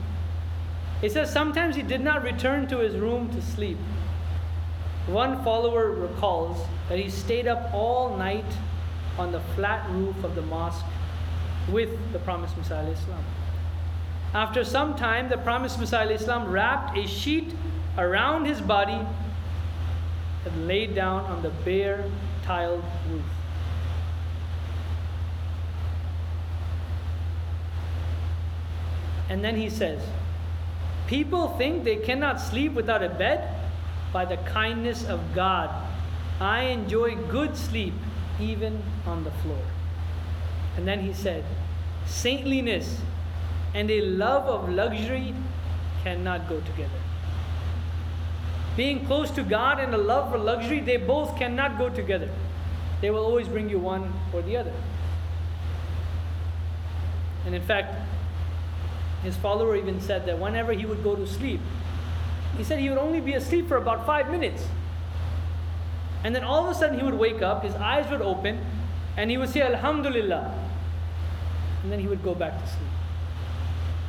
It 1.01 1.13
says 1.13 1.31
sometimes 1.31 1.77
he 1.77 1.83
did 1.83 2.01
not 2.01 2.23
return 2.23 2.67
to 2.67 2.79
his 2.79 2.95
room 2.95 3.29
to 3.33 3.41
sleep. 3.41 3.77
One 5.07 5.41
follower 5.43 5.91
recalls 5.91 6.67
that 6.89 6.99
he 6.99 7.09
stayed 7.09 7.47
up 7.47 7.73
all 7.73 8.17
night 8.17 8.45
on 9.17 9.31
the 9.31 9.39
flat 9.55 9.89
roof 9.89 10.21
of 10.23 10.35
the 10.35 10.41
mosque 10.41 10.85
with 11.69 11.89
the 12.11 12.19
promised 12.19 12.57
Messiah. 12.57 12.93
After 14.33 14.63
some 14.63 14.95
time, 14.95 15.29
the 15.29 15.37
promised 15.37 15.79
Messiah 15.79 16.17
wrapped 16.45 16.97
a 16.97 17.07
sheet 17.07 17.53
around 17.97 18.45
his 18.45 18.61
body 18.61 18.99
and 20.45 20.67
laid 20.67 20.95
down 20.95 21.25
on 21.25 21.41
the 21.41 21.49
bare 21.49 22.03
tiled 22.43 22.83
roof. 23.09 23.23
And 29.29 29.43
then 29.43 29.55
he 29.55 29.69
says, 29.69 30.01
People 31.07 31.49
think 31.57 31.83
they 31.83 31.97
cannot 31.97 32.39
sleep 32.41 32.73
without 32.73 33.03
a 33.03 33.09
bed? 33.09 33.55
By 34.11 34.25
the 34.25 34.37
kindness 34.37 35.05
of 35.05 35.19
God, 35.35 35.69
I 36.39 36.63
enjoy 36.63 37.15
good 37.15 37.55
sleep 37.55 37.93
even 38.39 38.81
on 39.05 39.23
the 39.23 39.31
floor. 39.31 39.61
And 40.77 40.87
then 40.87 41.01
he 41.01 41.13
said, 41.13 41.43
Saintliness 42.05 43.01
and 43.73 43.91
a 43.91 44.01
love 44.01 44.45
of 44.45 44.69
luxury 44.69 45.33
cannot 46.03 46.49
go 46.49 46.59
together. 46.61 47.08
Being 48.79 49.05
close 49.05 49.29
to 49.31 49.43
God 49.43 49.81
and 49.81 49.93
a 49.93 49.97
love 49.97 50.31
for 50.31 50.37
luxury, 50.37 50.79
they 50.79 50.95
both 50.95 51.37
cannot 51.37 51.77
go 51.77 51.89
together. 51.89 52.29
They 53.01 53.11
will 53.11 53.25
always 53.25 53.45
bring 53.45 53.69
you 53.69 53.77
one 53.77 54.13
or 54.31 54.41
the 54.41 54.55
other. 54.55 54.71
And 57.45 57.53
in 57.53 57.61
fact, 57.61 57.93
his 59.21 59.35
follower 59.35 59.75
even 59.75 59.99
said 59.99 60.25
that 60.27 60.39
whenever 60.39 60.71
he 60.71 60.85
would 60.85 61.03
go 61.03 61.13
to 61.17 61.27
sleep, 61.27 61.59
he 62.55 62.63
said 62.63 62.79
he 62.79 62.87
would 62.87 62.97
only 62.97 63.19
be 63.19 63.33
asleep 63.33 63.67
for 63.67 63.75
about 63.75 64.05
five 64.05 64.31
minutes. 64.31 64.65
And 66.23 66.33
then 66.33 66.45
all 66.45 66.63
of 66.63 66.71
a 66.71 66.73
sudden 66.73 66.97
he 66.97 67.03
would 67.03 67.19
wake 67.19 67.41
up, 67.41 67.65
his 67.65 67.75
eyes 67.75 68.09
would 68.09 68.21
open, 68.21 68.65
and 69.17 69.29
he 69.29 69.37
would 69.37 69.49
say, 69.49 69.61
Alhamdulillah. 69.61 70.57
And 71.83 71.91
then 71.91 71.99
he 71.99 72.07
would 72.07 72.23
go 72.23 72.33
back 72.33 72.57
to 72.63 72.65
sleep. 72.65 72.87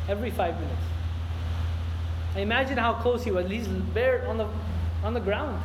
Every 0.09 0.31
five 0.31 0.55
minutes. 0.61 1.00
Imagine 2.37 2.79
how 2.79 2.95
close 2.95 3.25
he 3.25 3.31
was. 3.31 3.51
He's 3.51 3.69
there 3.93 4.27
on 4.29 4.39
the, 4.39 4.49
on 5.03 5.15
the 5.15 5.21
ground. 5.21 5.61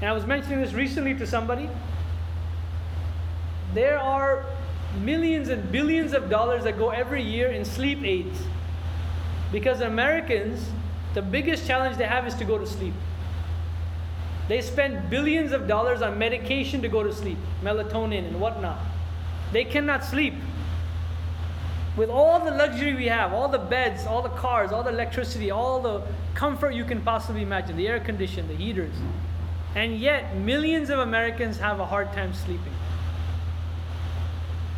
And 0.00 0.10
I 0.10 0.12
was 0.12 0.26
mentioning 0.26 0.60
this 0.60 0.72
recently 0.72 1.14
to 1.14 1.26
somebody. 1.26 1.70
There 3.72 3.98
are 3.98 4.44
millions 5.00 5.48
and 5.48 5.70
billions 5.70 6.12
of 6.12 6.28
dollars 6.28 6.64
that 6.64 6.78
go 6.78 6.90
every 6.90 7.22
year 7.22 7.48
in 7.48 7.64
sleep 7.64 8.02
aids. 8.02 8.38
Because 9.52 9.80
Americans, 9.80 10.68
the 11.14 11.22
biggest 11.22 11.66
challenge 11.66 11.96
they 11.96 12.04
have 12.06 12.26
is 12.26 12.34
to 12.34 12.44
go 12.44 12.58
to 12.58 12.66
sleep. 12.66 12.94
They 14.48 14.60
spend 14.60 15.10
billions 15.10 15.52
of 15.52 15.66
dollars 15.66 16.02
on 16.02 16.18
medication 16.18 16.82
to 16.82 16.88
go 16.88 17.02
to 17.02 17.12
sleep, 17.12 17.38
melatonin 17.62 18.26
and 18.26 18.40
whatnot. 18.40 18.78
They 19.52 19.64
cannot 19.64 20.04
sleep. 20.04 20.34
With 21.96 22.10
all 22.10 22.44
the 22.44 22.50
luxury 22.50 22.94
we 22.94 23.06
have, 23.06 23.32
all 23.32 23.48
the 23.48 23.58
beds, 23.58 24.06
all 24.06 24.20
the 24.20 24.28
cars, 24.30 24.70
all 24.70 24.82
the 24.82 24.90
electricity, 24.90 25.50
all 25.50 25.80
the 25.80 26.02
comfort 26.34 26.74
you 26.74 26.84
can 26.84 27.00
possibly 27.00 27.42
imagine, 27.42 27.76
the 27.76 27.88
air 27.88 28.00
condition, 28.00 28.46
the 28.48 28.54
heaters. 28.54 28.94
And 29.74 29.98
yet, 29.98 30.36
millions 30.36 30.90
of 30.90 30.98
Americans 30.98 31.58
have 31.58 31.80
a 31.80 31.86
hard 31.86 32.12
time 32.12 32.34
sleeping. 32.34 32.72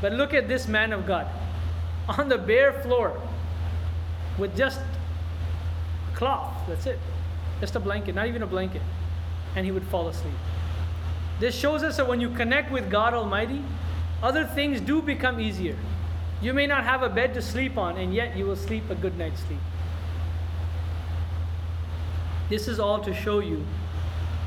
But 0.00 0.12
look 0.12 0.33
at 0.33 0.46
this 0.46 0.68
man 0.68 0.92
of 0.92 1.07
God 1.07 1.26
on 2.09 2.28
the 2.28 2.38
bare 2.38 2.72
floor 2.72 3.20
with 4.38 4.57
just 4.57 4.81
a 4.81 6.16
cloth. 6.16 6.54
That's 6.68 6.87
it. 6.87 7.00
Just 7.61 7.74
a 7.74 7.81
blanket, 7.81 8.14
not 8.14 8.28
even 8.28 8.42
a 8.42 8.46
blanket. 8.46 8.83
And 9.57 9.66
he 9.66 9.72
would 9.72 9.85
fall 9.85 10.07
asleep. 10.07 10.35
This 11.40 11.54
shows 11.54 11.83
us 11.83 11.96
that 11.96 12.07
when 12.07 12.20
you 12.20 12.31
connect 12.31 12.70
with 12.70 12.90
God 12.90 13.14
Almighty, 13.14 13.62
other 14.22 14.44
things 14.44 14.81
do 14.81 15.02
become 15.02 15.40
easier. 15.40 15.76
You 16.40 16.53
may 16.53 16.66
not 16.66 16.85
have 16.85 17.03
a 17.03 17.09
bed 17.09 17.35
to 17.35 17.42
sleep 17.42 17.77
on, 17.77 17.96
and 17.96 18.14
yet 18.14 18.37
you 18.37 18.46
will 18.46 18.57
sleep 18.57 18.88
a 18.90 18.94
good 18.94 19.18
night's 19.18 19.40
sleep. 19.40 19.59
This 22.48 22.68
is 22.68 22.79
all 22.79 23.01
to 23.01 23.12
show 23.12 23.40
you 23.40 23.64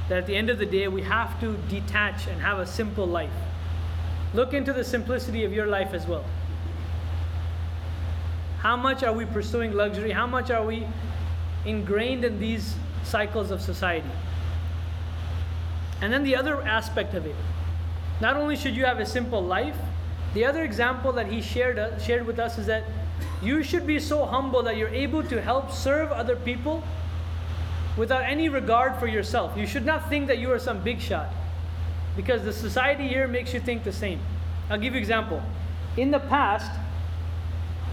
that 0.08 0.18
at 0.18 0.26
the 0.26 0.36
end 0.36 0.50
of 0.50 0.58
the 0.58 0.66
day, 0.66 0.88
we 0.88 1.02
have 1.02 1.40
to 1.42 1.58
detach 1.70 2.28
and 2.28 2.42
have 2.42 2.60
a 2.60 2.66
simple 2.66 3.06
life. 3.06 3.32
Look 4.34 4.54
into 4.54 4.74
the 4.74 4.84
simplicity 4.84 5.44
of 5.44 5.54
your 5.54 5.68
life 5.68 5.94
as 5.94 6.08
well. 6.08 6.26
How 8.60 8.78
much 8.78 9.04
are 9.04 9.14
we 9.14 9.26
pursuing 9.26 9.74
luxury? 9.74 10.12
How 10.12 10.28
much 10.28 10.50
are 10.52 10.66
we 10.66 10.88
ingrained 11.66 12.24
in 12.24 12.40
these 12.40 12.76
cycles 13.04 13.52
of 13.52 13.62
society? 13.62 14.10
And 16.00 16.12
then 16.12 16.24
the 16.24 16.36
other 16.36 16.62
aspect 16.62 17.14
of 17.14 17.26
it 17.26 17.36
not 18.22 18.38
only 18.38 18.56
should 18.56 18.76
you 18.76 18.86
have 18.86 19.00
a 19.00 19.06
simple 19.06 19.42
life, 19.42 19.78
the 20.34 20.46
other 20.46 20.63
example 20.63 21.12
that 21.13 21.28
he 21.28 21.41
shared, 21.41 21.78
uh, 21.78 21.98
shared 22.00 22.26
with 22.26 22.39
us 22.39 22.58
is 22.58 22.65
that 22.67 22.84
you 23.41 23.63
should 23.63 23.86
be 23.86 24.00
so 24.00 24.26
humble 24.26 24.63
that 24.63 24.78
you're 24.78 24.89
able 24.89 25.24
to 25.24 25.41
help 25.41 25.72
serve 25.72 26.12
other 26.12 26.36
people 26.36 26.84
without 27.98 28.24
any 28.24 28.48
regard 28.48 28.96
for 28.98 29.08
yourself. 29.08 29.58
You 29.58 29.67
should 29.67 29.86
not 29.86 30.10
think 30.10 30.28
that 30.28 30.38
you 30.38 30.52
are 30.52 30.60
some 30.60 30.82
big 30.82 31.02
shot 31.02 31.30
because 32.15 32.44
the 32.44 32.54
society 32.54 33.08
here 33.08 33.28
makes 33.28 33.54
you 33.54 33.60
think 33.60 33.84
the 33.84 33.91
same. 33.91 34.20
I'll 34.70 34.78
give 34.78 34.94
you 34.94 34.98
an 34.98 35.04
example. 35.04 35.41
In 35.98 36.12
the 36.12 36.20
past, 36.20 36.72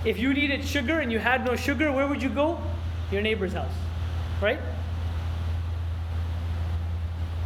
if 0.04 0.18
you 0.18 0.32
needed 0.32 0.64
sugar 0.64 1.00
and 1.00 1.10
you 1.10 1.18
had 1.18 1.44
no 1.44 1.56
sugar, 1.56 1.90
where 1.90 2.06
would 2.06 2.22
you 2.22 2.28
go? 2.28 2.60
Your 3.10 3.22
neighbor's 3.22 3.52
house, 3.52 3.72
right? 4.40 4.60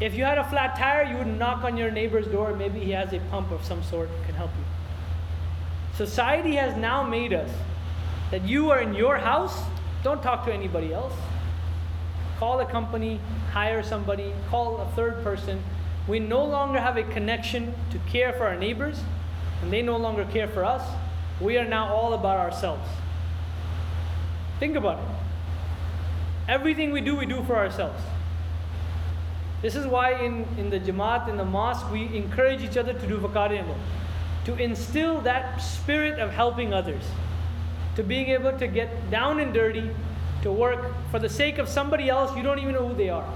If 0.01 0.15
you 0.15 0.25
had 0.25 0.37
a 0.37 0.45
flat 0.45 0.77
tire, 0.77 1.05
you 1.05 1.17
would 1.17 1.39
knock 1.39 1.65
on 1.65 1.77
your 1.77 1.91
neighbor's 1.91 2.27
door. 2.27 2.55
Maybe 2.55 2.81
he 2.81 2.91
has 2.91 3.13
a 3.13 3.21
pump 3.31 3.53
of 3.53 3.65
some 3.65 3.83
sort 3.85 4.09
that 4.11 4.27
can 4.27 4.35
help 4.35 4.51
you. 4.59 4.72
Society 5.97 6.57
has 6.57 6.77
now 6.77 7.03
made 7.03 7.33
us 7.33 7.51
that 8.31 8.43
you 8.45 8.71
are 8.71 8.81
in 8.81 8.95
your 8.95 9.19
house, 9.19 9.63
don't 10.03 10.23
talk 10.23 10.45
to 10.47 10.53
anybody 10.53 10.93
else. 10.93 11.13
Call 12.39 12.61
a 12.61 12.67
company, 12.67 13.21
hire 13.53 13.83
somebody, 13.83 14.33
call 14.49 14.81
a 14.81 14.87
third 14.97 15.23
person, 15.23 15.63
we 16.09 16.19
no 16.19 16.45
longer 16.45 16.81
have 16.81 16.97
a 16.97 17.05
connection 17.05 17.75
to 17.91 17.99
care 18.11 18.33
for 18.33 18.47
our 18.47 18.57
neighbors, 18.57 19.01
and 19.63 19.73
they 19.73 19.83
no 19.83 19.97
longer 19.97 20.25
care 20.25 20.49
for 20.49 20.65
us. 20.65 20.83
We 21.41 21.57
are 21.59 21.65
now 21.65 21.93
all 21.95 22.15
about 22.15 22.39
ourselves. 22.39 22.89
Think 24.59 24.77
about 24.77 24.99
it. 24.99 25.05
Everything 26.49 26.91
we 26.91 27.01
do, 27.01 27.17
we 27.17 27.27
do 27.27 27.45
for 27.45 27.57
ourselves. 27.57 28.03
This 29.61 29.77
is 29.77 29.87
why 29.87 30.15
in, 30.15 30.45
in 30.59 30.71
the 30.71 30.81
Jamaat, 30.81 31.29
in 31.29 31.37
the 31.37 31.45
mosque, 31.45 31.91
we 31.93 32.17
encourage 32.17 32.63
each 32.63 32.77
other 32.77 32.93
to 32.93 33.07
do 33.07 33.19
vakar 33.19 33.53
to 34.45 34.57
instill 34.57 35.21
that 35.23 35.59
spirit 35.59 36.19
of 36.19 36.31
helping 36.31 36.73
others, 36.73 37.05
to 37.97 38.03
being 38.03 38.29
able 38.29 38.57
to 38.59 38.67
get 38.67 39.11
down 39.11 39.41
and 39.41 39.55
dirty, 39.55 39.91
to 40.43 40.51
work 40.51 40.93
for 41.11 41.19
the 41.19 41.29
sake 41.29 41.59
of 41.59 41.69
somebody 41.69 42.09
else, 42.09 42.37
you 42.37 42.43
don't 42.43 42.59
even 42.59 42.75
know 42.75 42.89
who 42.89 42.95
they 42.95 43.09
are 43.09 43.29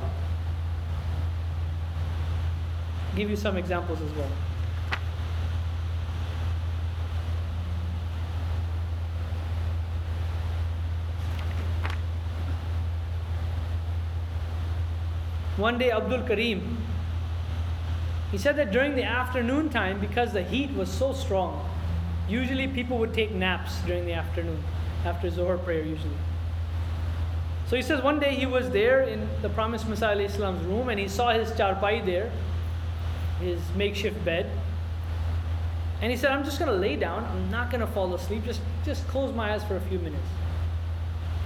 give 3.17 3.31
you 3.31 3.37
some 3.37 3.57
examples 3.57 3.99
as 4.03 4.13
well. 4.13 4.31
One 15.57 15.79
day, 15.79 15.91
Abdul 15.91 16.25
Karim, 16.25 16.77
he 18.31 18.39
said 18.39 18.57
that 18.57 18.73
during 18.73 18.97
the 18.97 19.05
afternoon 19.05 19.71
time, 19.71 20.01
because 20.01 20.33
the 20.33 20.43
heat 20.43 20.73
was 20.75 20.91
so 20.91 21.13
strong, 21.13 21.69
usually 22.29 22.67
people 22.69 22.99
would 22.99 23.15
take 23.15 23.31
naps 23.33 23.81
during 23.87 24.05
the 24.05 24.13
afternoon, 24.13 24.63
after 25.05 25.31
Zohar 25.31 25.59
prayer, 25.59 25.83
usually. 25.83 26.17
So 27.69 27.77
he 27.77 27.83
says 27.83 28.03
one 28.03 28.21
day 28.21 28.35
he 28.35 28.47
was 28.47 28.71
there 28.71 29.03
in 29.03 29.29
the 29.43 29.49
Promised 29.49 29.89
Messiah 29.89 30.19
Islam's 30.19 30.65
room 30.65 30.89
and 30.89 31.01
he 31.01 31.09
saw 31.09 31.33
his 31.33 31.51
charpai 31.51 32.05
there 32.05 32.31
his 33.41 33.61
makeshift 33.75 34.23
bed. 34.25 34.51
And 36.01 36.11
he 36.11 36.19
said, 36.19 36.31
I'm 36.31 36.45
just 36.45 36.59
going 36.59 36.71
to 36.71 36.77
lay 36.77 36.97
down. 36.97 37.25
I'm 37.25 37.51
not 37.51 37.71
going 37.71 37.81
to 37.81 37.87
fall 37.87 38.15
asleep. 38.15 38.45
Just, 38.45 38.61
just 38.85 39.07
close 39.09 39.35
my 39.35 39.55
eyes 39.55 39.65
for 39.65 39.77
a 39.77 39.81
few 39.81 39.99
minutes. 39.99 40.27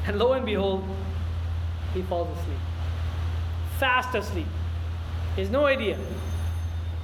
And 0.06 0.18
lo 0.18 0.32
and 0.32 0.44
behold, 0.44 0.84
he 1.94 2.02
falls 2.02 2.36
asleep. 2.38 2.58
Fast 3.78 4.14
asleep. 4.14 4.46
He 5.36 5.42
has 5.42 5.50
no 5.50 5.66
idea. 5.66 5.98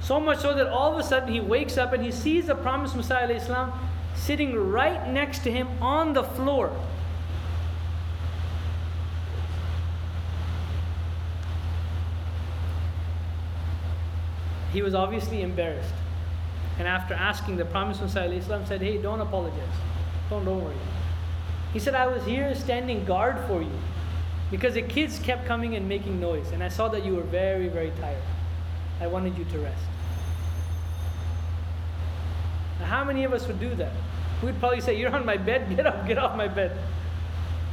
So 0.07 0.21
much 0.21 0.39
so 0.39 0.53
that 0.53 0.67
all 0.67 0.93
of 0.93 0.97
a 0.97 1.03
sudden 1.03 1.27
he 1.27 1.41
wakes 1.41 1.77
up 1.77 1.91
and 1.91 2.01
he 2.01 2.11
sees 2.11 2.45
the 2.45 2.55
promised 2.55 2.95
Messiah 2.95 3.27
Islam 3.27 3.73
sitting 4.15 4.55
right 4.55 5.05
next 5.09 5.39
to 5.39 5.51
him 5.51 5.67
on 5.83 6.13
the 6.13 6.23
floor. 6.23 6.71
He 14.71 14.81
was 14.81 14.95
obviously 14.95 15.41
embarrassed. 15.41 15.93
And 16.79 16.87
after 16.87 17.13
asking, 17.13 17.57
the 17.57 17.65
promised 17.65 18.01
Messiah 18.01 18.31
Islam 18.31 18.65
said, 18.65 18.81
Hey, 18.81 19.01
don't 19.01 19.19
apologize. 19.19 19.59
Don't, 20.29 20.45
don't 20.45 20.63
worry. 20.63 20.75
He 21.73 21.79
said, 21.79 21.95
I 21.95 22.07
was 22.07 22.23
here 22.23 22.55
standing 22.55 23.03
guard 23.03 23.45
for 23.45 23.61
you 23.61 23.77
because 24.51 24.75
the 24.75 24.83
kids 24.83 25.19
kept 25.19 25.45
coming 25.45 25.75
and 25.75 25.89
making 25.89 26.21
noise, 26.21 26.49
and 26.53 26.63
I 26.63 26.69
saw 26.69 26.87
that 26.87 27.03
you 27.03 27.13
were 27.15 27.23
very, 27.23 27.67
very 27.67 27.91
tired. 27.99 28.23
I 29.01 29.07
wanted 29.07 29.37
you 29.37 29.43
to 29.43 29.59
rest. 29.59 29.83
How 32.87 33.03
many 33.03 33.25
of 33.25 33.33
us 33.33 33.45
would 33.47 33.59
do 33.59 33.75
that? 33.75 33.91
We'd 34.41 34.59
probably 34.59 34.81
say, 34.81 34.97
You're 34.97 35.13
on 35.13 35.25
my 35.25 35.37
bed, 35.37 35.69
get 35.75 35.85
up, 35.85 36.07
get 36.07 36.17
off 36.17 36.37
my 36.37 36.47
bed. 36.47 36.77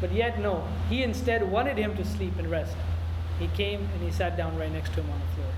But 0.00 0.12
yet, 0.12 0.40
no. 0.40 0.66
He 0.90 1.02
instead 1.02 1.48
wanted 1.50 1.78
him 1.78 1.96
to 1.96 2.04
sleep 2.04 2.34
and 2.38 2.50
rest. 2.50 2.76
He 3.38 3.48
came 3.48 3.80
and 3.80 4.02
he 4.02 4.10
sat 4.10 4.36
down 4.36 4.56
right 4.58 4.72
next 4.72 4.90
to 4.94 5.02
him 5.02 5.10
on 5.10 5.20
the 5.20 5.26
floor. 5.34 5.52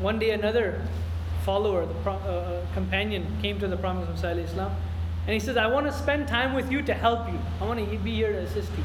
One 0.00 0.18
day, 0.18 0.30
another 0.30 0.82
follower, 1.44 1.84
the 1.84 1.94
pro- 1.94 2.14
uh, 2.14 2.16
uh, 2.16 2.74
companion, 2.74 3.26
came 3.42 3.60
to 3.60 3.68
the 3.68 3.76
Prophet 3.76 4.08
and 4.24 5.34
he 5.34 5.38
says, 5.38 5.56
I 5.56 5.66
want 5.66 5.86
to 5.86 5.92
spend 5.92 6.26
time 6.26 6.54
with 6.54 6.72
you 6.72 6.82
to 6.82 6.94
help 6.94 7.30
you. 7.30 7.38
I 7.60 7.66
want 7.66 7.78
to 7.78 7.98
be 7.98 8.14
here 8.14 8.32
to 8.32 8.38
assist 8.38 8.70
you. 8.76 8.84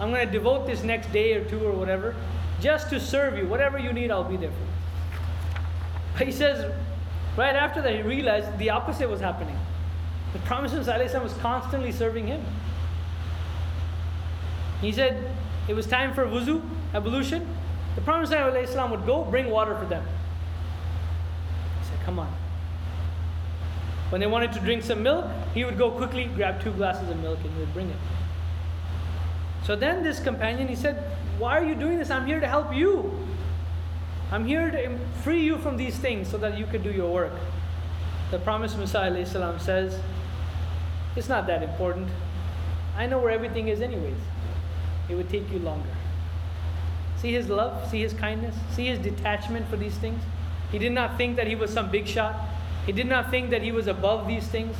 I'm 0.00 0.10
going 0.10 0.26
to 0.26 0.32
devote 0.32 0.66
this 0.66 0.82
next 0.82 1.12
day 1.12 1.34
or 1.34 1.44
two 1.44 1.64
or 1.64 1.72
whatever 1.72 2.14
just 2.60 2.90
to 2.90 3.00
serve 3.00 3.36
you. 3.36 3.46
Whatever 3.46 3.78
you 3.78 3.92
need, 3.92 4.10
I'll 4.10 4.24
be 4.24 4.36
there 4.36 4.50
for 4.50 4.56
you. 4.56 5.60
But 6.16 6.26
he 6.26 6.32
says, 6.32 6.72
right 7.36 7.54
after 7.54 7.82
that, 7.82 7.94
he 7.94 8.02
realized 8.02 8.58
the 8.58 8.70
opposite 8.70 9.08
was 9.08 9.20
happening. 9.20 9.56
The 10.32 10.38
Prophet 10.40 10.72
was 11.22 11.32
constantly 11.34 11.92
serving 11.92 12.26
him. 12.26 12.44
He 14.80 14.92
said 14.92 15.30
it 15.68 15.74
was 15.74 15.86
time 15.86 16.14
for 16.14 16.26
wuzu, 16.26 16.62
ablution. 16.94 17.46
The 17.94 18.00
Prophet 18.02 18.90
would 18.90 19.06
go 19.06 19.24
bring 19.24 19.50
water 19.50 19.76
for 19.76 19.86
them. 19.86 20.04
He 21.80 21.88
said, 21.88 22.00
Come 22.04 22.18
on. 22.18 22.32
When 24.10 24.20
they 24.20 24.26
wanted 24.26 24.52
to 24.52 24.60
drink 24.60 24.82
some 24.82 25.02
milk, 25.02 25.26
he 25.52 25.64
would 25.64 25.76
go 25.76 25.90
quickly 25.90 26.26
grab 26.36 26.62
two 26.62 26.72
glasses 26.72 27.08
of 27.10 27.18
milk 27.20 27.38
and 27.42 27.52
he 27.52 27.60
would 27.60 27.74
bring 27.74 27.90
it. 27.90 27.96
So 29.64 29.76
then 29.76 30.02
this 30.02 30.20
companion, 30.20 30.68
he 30.68 30.76
said, 30.76 30.96
Why 31.38 31.58
are 31.58 31.64
you 31.64 31.74
doing 31.74 31.98
this? 31.98 32.10
I'm 32.10 32.26
here 32.26 32.40
to 32.40 32.46
help 32.46 32.74
you. 32.74 33.12
I'm 34.30 34.44
here 34.44 34.70
to 34.70 34.98
free 35.22 35.42
you 35.42 35.58
from 35.58 35.76
these 35.76 35.96
things 35.96 36.28
so 36.28 36.38
that 36.38 36.58
you 36.58 36.66
could 36.66 36.82
do 36.82 36.90
your 36.90 37.12
work. 37.12 37.32
The 38.30 38.38
promised 38.38 38.78
Messiah 38.78 39.24
says, 39.58 39.98
It's 41.16 41.28
not 41.28 41.46
that 41.46 41.62
important. 41.62 42.08
I 42.96 43.06
know 43.06 43.18
where 43.18 43.30
everything 43.30 43.68
is, 43.68 43.80
anyways. 43.80 44.18
It 45.08 45.14
would 45.14 45.30
take 45.30 45.50
you 45.50 45.58
longer. 45.60 45.88
See 47.16 47.32
his 47.32 47.48
love, 47.48 47.90
see 47.90 48.00
his 48.00 48.12
kindness, 48.12 48.54
see 48.72 48.86
his 48.86 48.98
detachment 48.98 49.68
for 49.68 49.76
these 49.76 49.96
things. 49.96 50.22
He 50.70 50.78
did 50.78 50.92
not 50.92 51.16
think 51.16 51.36
that 51.36 51.46
he 51.46 51.54
was 51.54 51.72
some 51.72 51.90
big 51.90 52.06
shot. 52.06 52.36
He 52.86 52.92
did 52.92 53.06
not 53.06 53.30
think 53.30 53.50
that 53.50 53.62
he 53.62 53.72
was 53.72 53.86
above 53.86 54.26
these 54.28 54.46
things. 54.46 54.76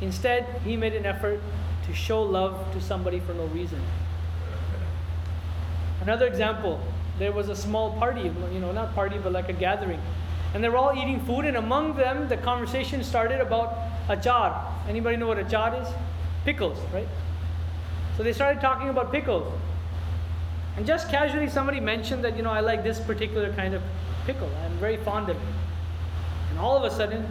Instead, 0.00 0.44
he 0.64 0.76
made 0.76 0.94
an 0.94 1.06
effort 1.06 1.40
to 1.92 1.98
show 1.98 2.22
love 2.22 2.72
to 2.72 2.80
somebody 2.80 3.20
for 3.20 3.34
no 3.34 3.44
reason. 3.46 3.80
Another 6.00 6.26
example, 6.26 6.80
there 7.18 7.32
was 7.32 7.48
a 7.50 7.56
small 7.56 7.92
party, 7.98 8.22
you 8.52 8.58
know, 8.58 8.72
not 8.72 8.94
party, 8.94 9.18
but 9.22 9.32
like 9.32 9.50
a 9.50 9.52
gathering. 9.52 10.00
And 10.54 10.64
they 10.64 10.68
were 10.68 10.78
all 10.78 10.96
eating 10.96 11.20
food, 11.20 11.44
and 11.44 11.56
among 11.56 11.96
them, 11.96 12.28
the 12.28 12.36
conversation 12.38 13.04
started 13.04 13.40
about 13.40 13.76
achar. 14.08 14.72
Anybody 14.88 15.16
know 15.16 15.26
what 15.26 15.38
achar 15.38 15.80
is? 15.80 15.88
Pickles, 16.44 16.78
right? 16.92 17.08
So 18.16 18.22
they 18.22 18.32
started 18.32 18.60
talking 18.60 18.88
about 18.88 19.12
pickles. 19.12 19.52
And 20.76 20.86
just 20.86 21.10
casually, 21.10 21.48
somebody 21.48 21.78
mentioned 21.78 22.24
that, 22.24 22.36
you 22.36 22.42
know, 22.42 22.50
I 22.50 22.60
like 22.60 22.82
this 22.82 23.00
particular 23.00 23.52
kind 23.52 23.74
of 23.74 23.82
pickle. 24.24 24.50
I'm 24.64 24.72
very 24.78 24.96
fond 24.96 25.28
of 25.28 25.36
it. 25.36 25.42
And 26.50 26.58
all 26.58 26.76
of 26.76 26.90
a 26.90 26.94
sudden, 26.94 27.26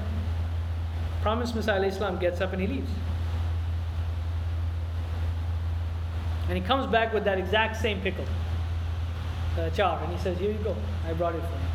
Promised 1.23 1.55
Messiah 1.55 1.83
Islam 1.83 2.19
gets 2.19 2.41
up 2.41 2.53
and 2.53 2.61
he 2.61 2.67
leaves. 2.67 2.89
And 6.51 6.57
he 6.57 6.67
comes 6.67 6.85
back 6.85 7.13
with 7.13 7.23
that 7.23 7.39
exact 7.39 7.77
same 7.77 8.01
pickle, 8.01 8.25
uh, 9.57 9.69
char, 9.69 10.03
and 10.03 10.11
he 10.11 10.19
says, 10.19 10.37
Here 10.37 10.51
you 10.51 10.57
go, 10.57 10.75
I 11.07 11.13
brought 11.13 11.33
it 11.33 11.39
for 11.39 11.45
you. 11.45 11.71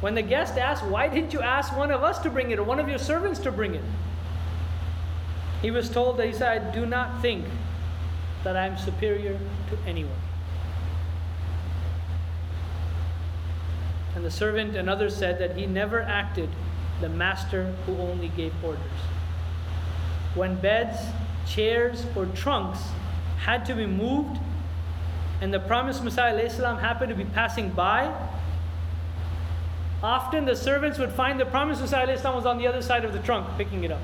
When 0.00 0.14
the 0.14 0.22
guest 0.22 0.56
asked, 0.56 0.84
Why 0.84 1.08
didn't 1.08 1.32
you 1.32 1.40
ask 1.40 1.76
one 1.76 1.90
of 1.90 2.04
us 2.04 2.20
to 2.20 2.30
bring 2.30 2.52
it 2.52 2.60
or 2.60 2.62
one 2.62 2.78
of 2.78 2.88
your 2.88 3.00
servants 3.00 3.40
to 3.40 3.50
bring 3.50 3.74
it? 3.74 3.82
He 5.62 5.72
was 5.72 5.90
told 5.90 6.16
that 6.18 6.28
he 6.28 6.32
said, 6.32 6.62
I 6.62 6.74
do 6.76 6.86
not 6.86 7.20
think 7.20 7.44
that 8.44 8.56
I 8.56 8.68
am 8.68 8.78
superior 8.78 9.36
to 9.36 9.78
anyone. 9.84 10.14
And 14.14 14.24
the 14.24 14.30
servant 14.30 14.76
and 14.76 14.88
others 14.88 15.16
said 15.16 15.40
that 15.40 15.56
he 15.56 15.66
never 15.66 16.00
acted 16.00 16.50
the 17.00 17.08
master 17.08 17.74
who 17.84 17.96
only 17.96 18.28
gave 18.28 18.52
orders. 18.62 18.80
When 20.34 20.56
beds, 20.56 20.98
chairs, 21.46 22.06
or 22.16 22.26
trunks 22.26 22.80
had 23.38 23.64
to 23.66 23.74
be 23.74 23.86
moved, 23.86 24.38
and 25.40 25.52
the 25.52 25.60
promised 25.60 26.04
Messiah 26.04 26.48
happened 26.48 27.08
to 27.10 27.16
be 27.16 27.24
passing 27.24 27.70
by, 27.70 28.14
often 30.02 30.44
the 30.44 30.56
servants 30.56 30.98
would 30.98 31.10
find 31.10 31.40
the 31.40 31.46
promised 31.46 31.80
Messiah 31.80 32.06
was 32.06 32.46
on 32.46 32.58
the 32.58 32.66
other 32.66 32.82
side 32.82 33.04
of 33.04 33.12
the 33.12 33.18
trunk 33.20 33.46
picking 33.56 33.84
it 33.84 33.90
up. 33.90 34.00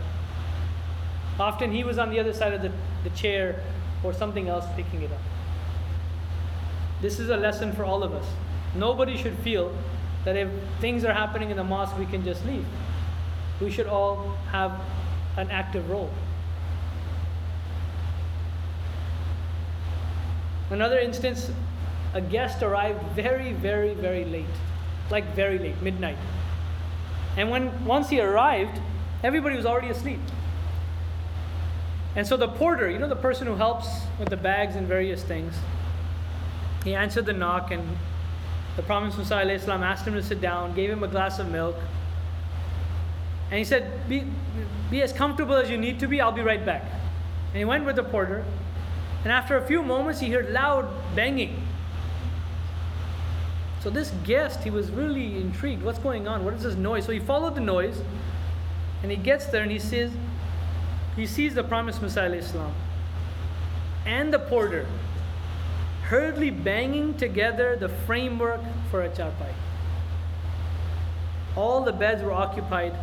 Often 1.39 1.73
he 1.73 1.85
was 1.85 1.99
on 1.99 2.11
the 2.11 2.19
other 2.19 2.33
side 2.33 2.55
of 2.55 2.63
the, 2.63 2.73
the 3.05 3.11
chair 3.11 3.63
or 4.03 4.13
something 4.13 4.49
else 4.49 4.65
picking 4.75 5.03
it 5.03 5.13
up. 5.13 5.21
This 7.03 7.19
is 7.19 7.29
a 7.29 7.37
lesson 7.37 7.73
for 7.73 7.85
all 7.85 8.03
of 8.03 8.15
us. 8.15 8.27
Nobody 8.75 9.17
should 9.17 9.37
feel 9.39 9.77
that 10.25 10.37
if 10.37 10.49
things 10.81 11.05
are 11.05 11.13
happening 11.13 11.51
in 11.51 11.57
the 11.57 11.65
mosque, 11.65 11.97
we 11.99 12.07
can 12.07 12.25
just 12.25 12.45
leave. 12.47 12.65
We 13.61 13.71
should 13.71 13.87
all 13.87 14.37
have 14.51 14.81
an 15.37 15.51
active 15.51 15.89
role. 15.91 16.11
Another 20.71 20.99
instance, 20.99 21.51
a 22.15 22.21
guest 22.21 22.63
arrived 22.63 23.03
very, 23.15 23.53
very, 23.53 23.95
very 23.95 24.25
late, 24.25 24.47
like 25.11 25.35
very 25.35 25.59
late, 25.59 25.81
midnight. 25.81 26.19
And 27.37 27.51
when 27.51 27.85
once 27.85 28.09
he 28.09 28.21
arrived, 28.21 28.81
everybody 29.23 29.57
was 29.57 29.67
already 29.67 29.91
asleep. 29.91 30.21
And 32.17 32.27
so 32.27 32.37
the 32.37 32.49
porter, 32.49 32.91
you 32.91 32.99
know, 32.99 33.09
the 33.09 33.15
person 33.15 33.47
who 33.47 33.55
helps 33.55 33.89
with 34.19 34.31
the 34.31 34.39
bags 34.39 34.75
and 34.75 34.89
various 34.89 35.23
things, 35.23 35.55
he 36.83 36.95
answered 36.95 37.27
the 37.27 37.35
knock 37.35 37.71
and 37.71 37.97
the 38.77 38.83
Prophet 38.83 39.19
Islam 39.19 39.83
asked 39.83 40.07
him 40.07 40.15
to 40.15 40.23
sit 40.23 40.41
down, 40.41 40.75
gave 40.75 40.91
him 40.91 41.03
a 41.03 41.09
glass 41.09 41.39
of 41.39 41.51
milk, 41.51 41.77
and 43.51 43.59
he 43.59 43.65
said, 43.65 44.09
be, 44.09 44.25
be 44.91 45.03
as 45.03 45.13
comfortable 45.13 45.55
as 45.55 45.71
you 45.71 45.77
need 45.77 46.01
to 46.01 46.09
be, 46.09 46.21
I'll 46.21 46.33
be 46.33 46.43
right 46.43 46.65
back. 46.65 46.83
And 46.83 47.59
he 47.59 47.65
went 47.65 47.85
with 47.85 47.97
the 47.97 48.05
porter, 48.05 48.45
and 49.25 49.33
after 49.33 49.57
a 49.57 49.67
few 49.67 49.83
moments, 49.83 50.21
he 50.21 50.31
heard 50.31 50.51
loud 50.51 50.89
banging. 51.15 51.63
So 53.81 53.91
this 53.91 54.11
guest, 54.25 54.65
he 54.65 54.71
was 54.71 54.91
really 54.91 55.37
intrigued. 55.37 55.83
What's 55.83 55.99
going 55.99 56.27
on? 56.27 56.45
What 56.45 56.55
is 56.55 56.63
this 56.63 56.75
noise? 56.75 57.07
So 57.07 57.13
he 57.13 57.21
followed 57.21 57.55
the 57.55 57.61
noise, 57.61 58.01
and 59.03 59.11
he 59.11 59.17
gets 59.17 59.47
there 59.47 59.63
and 59.63 59.71
he 59.71 59.79
says, 59.79 60.11
he 61.15 61.27
sees 61.27 61.55
the 61.55 61.65
promised 61.65 62.03
Messiah 62.03 62.33
Islam 62.33 62.75
and 64.05 64.33
the 64.33 64.39
porter 64.39 64.87
hurriedly 66.05 66.51
banging 66.51 67.15
together 67.15 67.77
the 67.77 67.89
framework 67.89 68.61
for 68.91 69.03
a 69.03 69.09
charpai. 69.09 69.53
All 71.57 71.83
the 71.83 71.93
beds 71.93 72.23
were 72.23 72.33
occupied, 72.33 72.95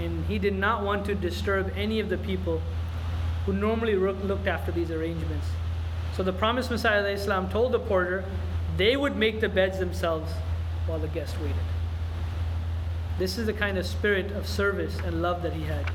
and 0.00 0.24
he 0.26 0.38
did 0.38 0.54
not 0.54 0.82
want 0.82 1.04
to 1.06 1.14
disturb 1.14 1.72
any 1.76 2.00
of 2.00 2.08
the 2.08 2.18
people 2.18 2.60
who 3.46 3.52
normally 3.52 3.94
looked 3.94 4.46
after 4.46 4.72
these 4.72 4.90
arrangements. 4.90 5.46
So 6.16 6.22
the 6.22 6.32
promised 6.32 6.70
Messiah 6.70 7.04
Islam 7.06 7.48
told 7.48 7.72
the 7.72 7.78
porter 7.78 8.24
they 8.76 8.96
would 8.96 9.16
make 9.16 9.40
the 9.40 9.48
beds 9.48 9.78
themselves 9.78 10.32
while 10.86 10.98
the 10.98 11.08
guest 11.08 11.38
waited. 11.40 11.56
This 13.18 13.38
is 13.38 13.46
the 13.46 13.52
kind 13.52 13.78
of 13.78 13.86
spirit 13.86 14.32
of 14.32 14.48
service 14.48 14.96
and 15.04 15.22
love 15.22 15.42
that 15.42 15.52
he 15.52 15.62
had. 15.62 15.90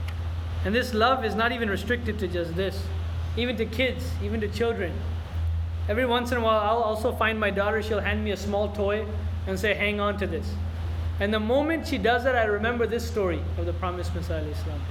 And 0.63 0.73
this 0.73 0.93
love 0.93 1.25
is 1.25 1.35
not 1.35 1.51
even 1.51 1.69
restricted 1.69 2.19
to 2.19 2.27
just 2.27 2.55
this, 2.55 2.83
even 3.37 3.57
to 3.57 3.65
kids, 3.65 4.09
even 4.23 4.41
to 4.41 4.47
children. 4.47 4.93
Every 5.87 6.05
once 6.05 6.31
in 6.31 6.37
a 6.37 6.41
while, 6.41 6.59
I'll 6.59 6.83
also 6.83 7.11
find 7.11 7.39
my 7.39 7.51
daughter, 7.51 7.81
she'll 7.83 7.99
hand 7.99 8.23
me 8.23 8.31
a 8.31 8.37
small 8.37 8.69
toy 8.69 9.05
and 9.45 9.59
say, 9.59 9.73
Hang 9.73 9.99
on 9.99 10.17
to 10.17 10.27
this. 10.27 10.51
And 11.19 11.33
the 11.33 11.39
moment 11.39 11.87
she 11.87 11.97
does 11.97 12.23
that, 12.25 12.35
I 12.35 12.43
remember 12.43 12.85
this 12.85 13.07
story 13.07 13.41
of 13.57 13.65
the 13.65 13.73
promised 13.73 14.13
Messiah. 14.13 14.43
Islam. 14.43 14.81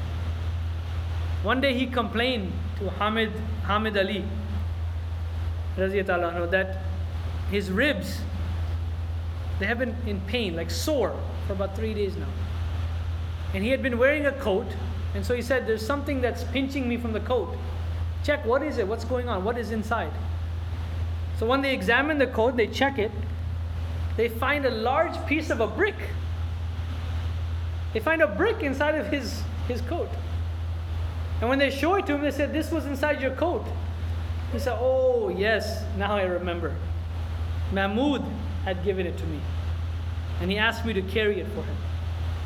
One 1.42 1.60
day 1.60 1.74
he 1.74 1.86
complained 1.86 2.52
to 2.78 2.88
Hamid, 2.90 3.30
Hamid 3.64 3.96
Ali 3.98 4.24
that 5.76 6.78
his 7.50 7.70
ribs 7.70 8.20
they 9.58 9.66
have 9.66 9.78
been 9.78 9.94
in 10.06 10.20
pain, 10.22 10.56
like 10.56 10.70
sore, 10.70 11.14
for 11.46 11.52
about 11.52 11.76
three 11.76 11.94
days 11.94 12.16
now. 12.16 12.28
And 13.52 13.62
he 13.62 13.70
had 13.70 13.82
been 13.82 13.98
wearing 13.98 14.26
a 14.26 14.32
coat, 14.32 14.66
and 15.14 15.24
so 15.24 15.34
he 15.34 15.42
said, 15.42 15.66
There's 15.66 15.84
something 15.84 16.20
that's 16.20 16.42
pinching 16.44 16.88
me 16.88 16.96
from 16.96 17.12
the 17.12 17.20
coat. 17.20 17.56
Check, 18.24 18.44
what 18.44 18.62
is 18.62 18.78
it? 18.78 18.88
What's 18.88 19.04
going 19.04 19.28
on? 19.28 19.44
What 19.44 19.56
is 19.56 19.70
inside? 19.70 20.12
So 21.38 21.46
when 21.46 21.60
they 21.62 21.72
examine 21.72 22.18
the 22.18 22.26
coat, 22.26 22.56
they 22.56 22.66
check 22.66 22.98
it, 22.98 23.12
they 24.16 24.28
find 24.28 24.64
a 24.64 24.70
large 24.70 25.14
piece 25.26 25.50
of 25.50 25.60
a 25.60 25.66
brick. 25.66 25.96
They 27.92 28.00
find 28.00 28.22
a 28.22 28.26
brick 28.26 28.62
inside 28.62 28.94
of 28.94 29.06
his, 29.08 29.42
his 29.68 29.80
coat. 29.82 30.08
And 31.40 31.48
when 31.48 31.58
they 31.58 31.70
show 31.70 31.96
it 31.96 32.06
to 32.06 32.14
him, 32.14 32.22
they 32.22 32.30
said, 32.30 32.52
This 32.52 32.70
was 32.70 32.86
inside 32.86 33.20
your 33.20 33.32
coat. 33.32 33.66
He 34.52 34.58
said, 34.58 34.78
Oh, 34.80 35.28
yes, 35.28 35.84
now 35.96 36.16
I 36.16 36.22
remember. 36.22 36.74
Mahmud 37.72 38.22
had 38.64 38.84
given 38.84 39.06
it 39.06 39.18
to 39.18 39.26
me. 39.26 39.40
And 40.40 40.50
he 40.50 40.58
asked 40.58 40.84
me 40.84 40.92
to 40.92 41.02
carry 41.02 41.40
it 41.40 41.46
for 41.48 41.62
him. 41.62 41.76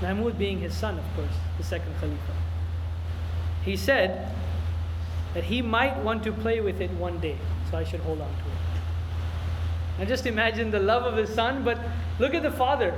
Mahmud 0.02 0.38
being 0.38 0.60
his 0.60 0.74
son, 0.74 0.98
of 0.98 1.04
course, 1.16 1.34
the 1.58 1.64
second 1.64 1.92
Khalifa. 2.00 2.32
He 3.64 3.76
said 3.76 4.32
that 5.34 5.44
he 5.44 5.60
might 5.60 5.98
want 6.02 6.22
to 6.24 6.32
play 6.32 6.60
with 6.60 6.80
it 6.80 6.90
one 6.92 7.18
day, 7.18 7.36
so 7.70 7.76
I 7.76 7.84
should 7.84 8.00
hold 8.00 8.20
on 8.20 8.28
to 8.28 8.40
it. 8.40 8.57
And 9.98 10.08
just 10.08 10.26
imagine 10.26 10.70
the 10.70 10.78
love 10.78 11.04
of 11.04 11.16
his 11.16 11.30
son, 11.30 11.64
but 11.64 11.78
look 12.18 12.34
at 12.34 12.42
the 12.42 12.50
father. 12.50 12.94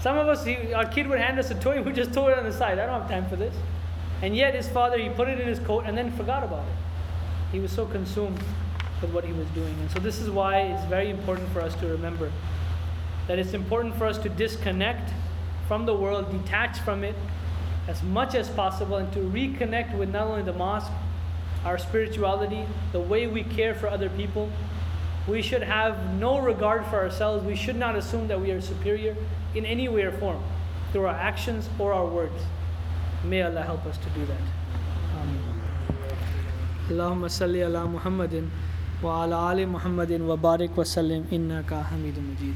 Some 0.00 0.18
of 0.18 0.28
us, 0.28 0.44
he, 0.44 0.72
our 0.74 0.84
kid 0.84 1.06
would 1.06 1.20
hand 1.20 1.38
us 1.38 1.50
a 1.50 1.54
toy, 1.54 1.80
we 1.86 1.92
just 1.92 2.10
throw 2.10 2.28
it 2.28 2.38
on 2.38 2.44
the 2.44 2.52
side. 2.52 2.78
I 2.78 2.86
don't 2.86 3.00
have 3.00 3.10
time 3.10 3.28
for 3.28 3.36
this. 3.36 3.54
And 4.22 4.36
yet, 4.36 4.54
his 4.54 4.68
father, 4.68 4.98
he 4.98 5.08
put 5.08 5.28
it 5.28 5.40
in 5.40 5.46
his 5.46 5.58
coat 5.60 5.84
and 5.86 5.96
then 5.96 6.10
forgot 6.12 6.42
about 6.42 6.64
it. 6.66 6.74
He 7.52 7.60
was 7.60 7.70
so 7.70 7.86
consumed 7.86 8.38
with 9.00 9.12
what 9.12 9.24
he 9.24 9.32
was 9.32 9.46
doing. 9.48 9.74
And 9.80 9.90
so, 9.90 9.98
this 9.98 10.18
is 10.18 10.30
why 10.30 10.60
it's 10.60 10.84
very 10.86 11.10
important 11.10 11.48
for 11.50 11.60
us 11.60 11.74
to 11.76 11.86
remember 11.86 12.32
that 13.26 13.38
it's 13.38 13.54
important 13.54 13.94
for 13.96 14.06
us 14.06 14.18
to 14.18 14.28
disconnect 14.28 15.12
from 15.66 15.86
the 15.86 15.94
world, 15.94 16.30
detach 16.30 16.80
from 16.80 17.04
it 17.04 17.14
as 17.88 18.02
much 18.02 18.34
as 18.34 18.48
possible, 18.48 18.96
and 18.96 19.12
to 19.12 19.18
reconnect 19.20 19.96
with 19.96 20.10
not 20.10 20.26
only 20.26 20.42
the 20.42 20.52
mosque, 20.52 20.92
our 21.64 21.78
spirituality, 21.78 22.64
the 22.92 23.00
way 23.00 23.26
we 23.26 23.42
care 23.42 23.74
for 23.74 23.88
other 23.88 24.10
people. 24.10 24.50
We 25.26 25.40
should 25.40 25.62
have 25.62 26.14
no 26.14 26.38
regard 26.38 26.84
for 26.86 26.96
ourselves. 26.96 27.44
We 27.44 27.56
should 27.56 27.76
not 27.76 27.96
assume 27.96 28.28
that 28.28 28.40
we 28.40 28.50
are 28.50 28.60
superior 28.60 29.16
in 29.54 29.64
any 29.64 29.88
way 29.88 30.02
or 30.02 30.12
form 30.12 30.42
through 30.92 31.06
our 31.06 31.14
actions 31.14 31.68
or 31.78 31.92
our 31.92 32.06
words. 32.06 32.40
May 33.24 33.42
Allah 33.42 33.62
help 33.62 33.86
us 33.86 33.96
to 33.98 34.10
do 34.10 34.26
that. 34.26 34.44
Amen. 35.16 35.64
Allahumma 36.90 37.30
salli 37.32 37.64
ala 37.64 37.88
Muhammadin 37.88 38.50
wa 39.02 39.24
ala 39.24 39.50
ali 39.50 39.64
Muhammadin 39.64 40.26
wa 40.26 40.36
barik 40.36 40.76
wa 40.76 40.84
sallim 40.84 41.24
innaka 41.32 41.86
hamidun 41.88 42.28
majid. 42.28 42.54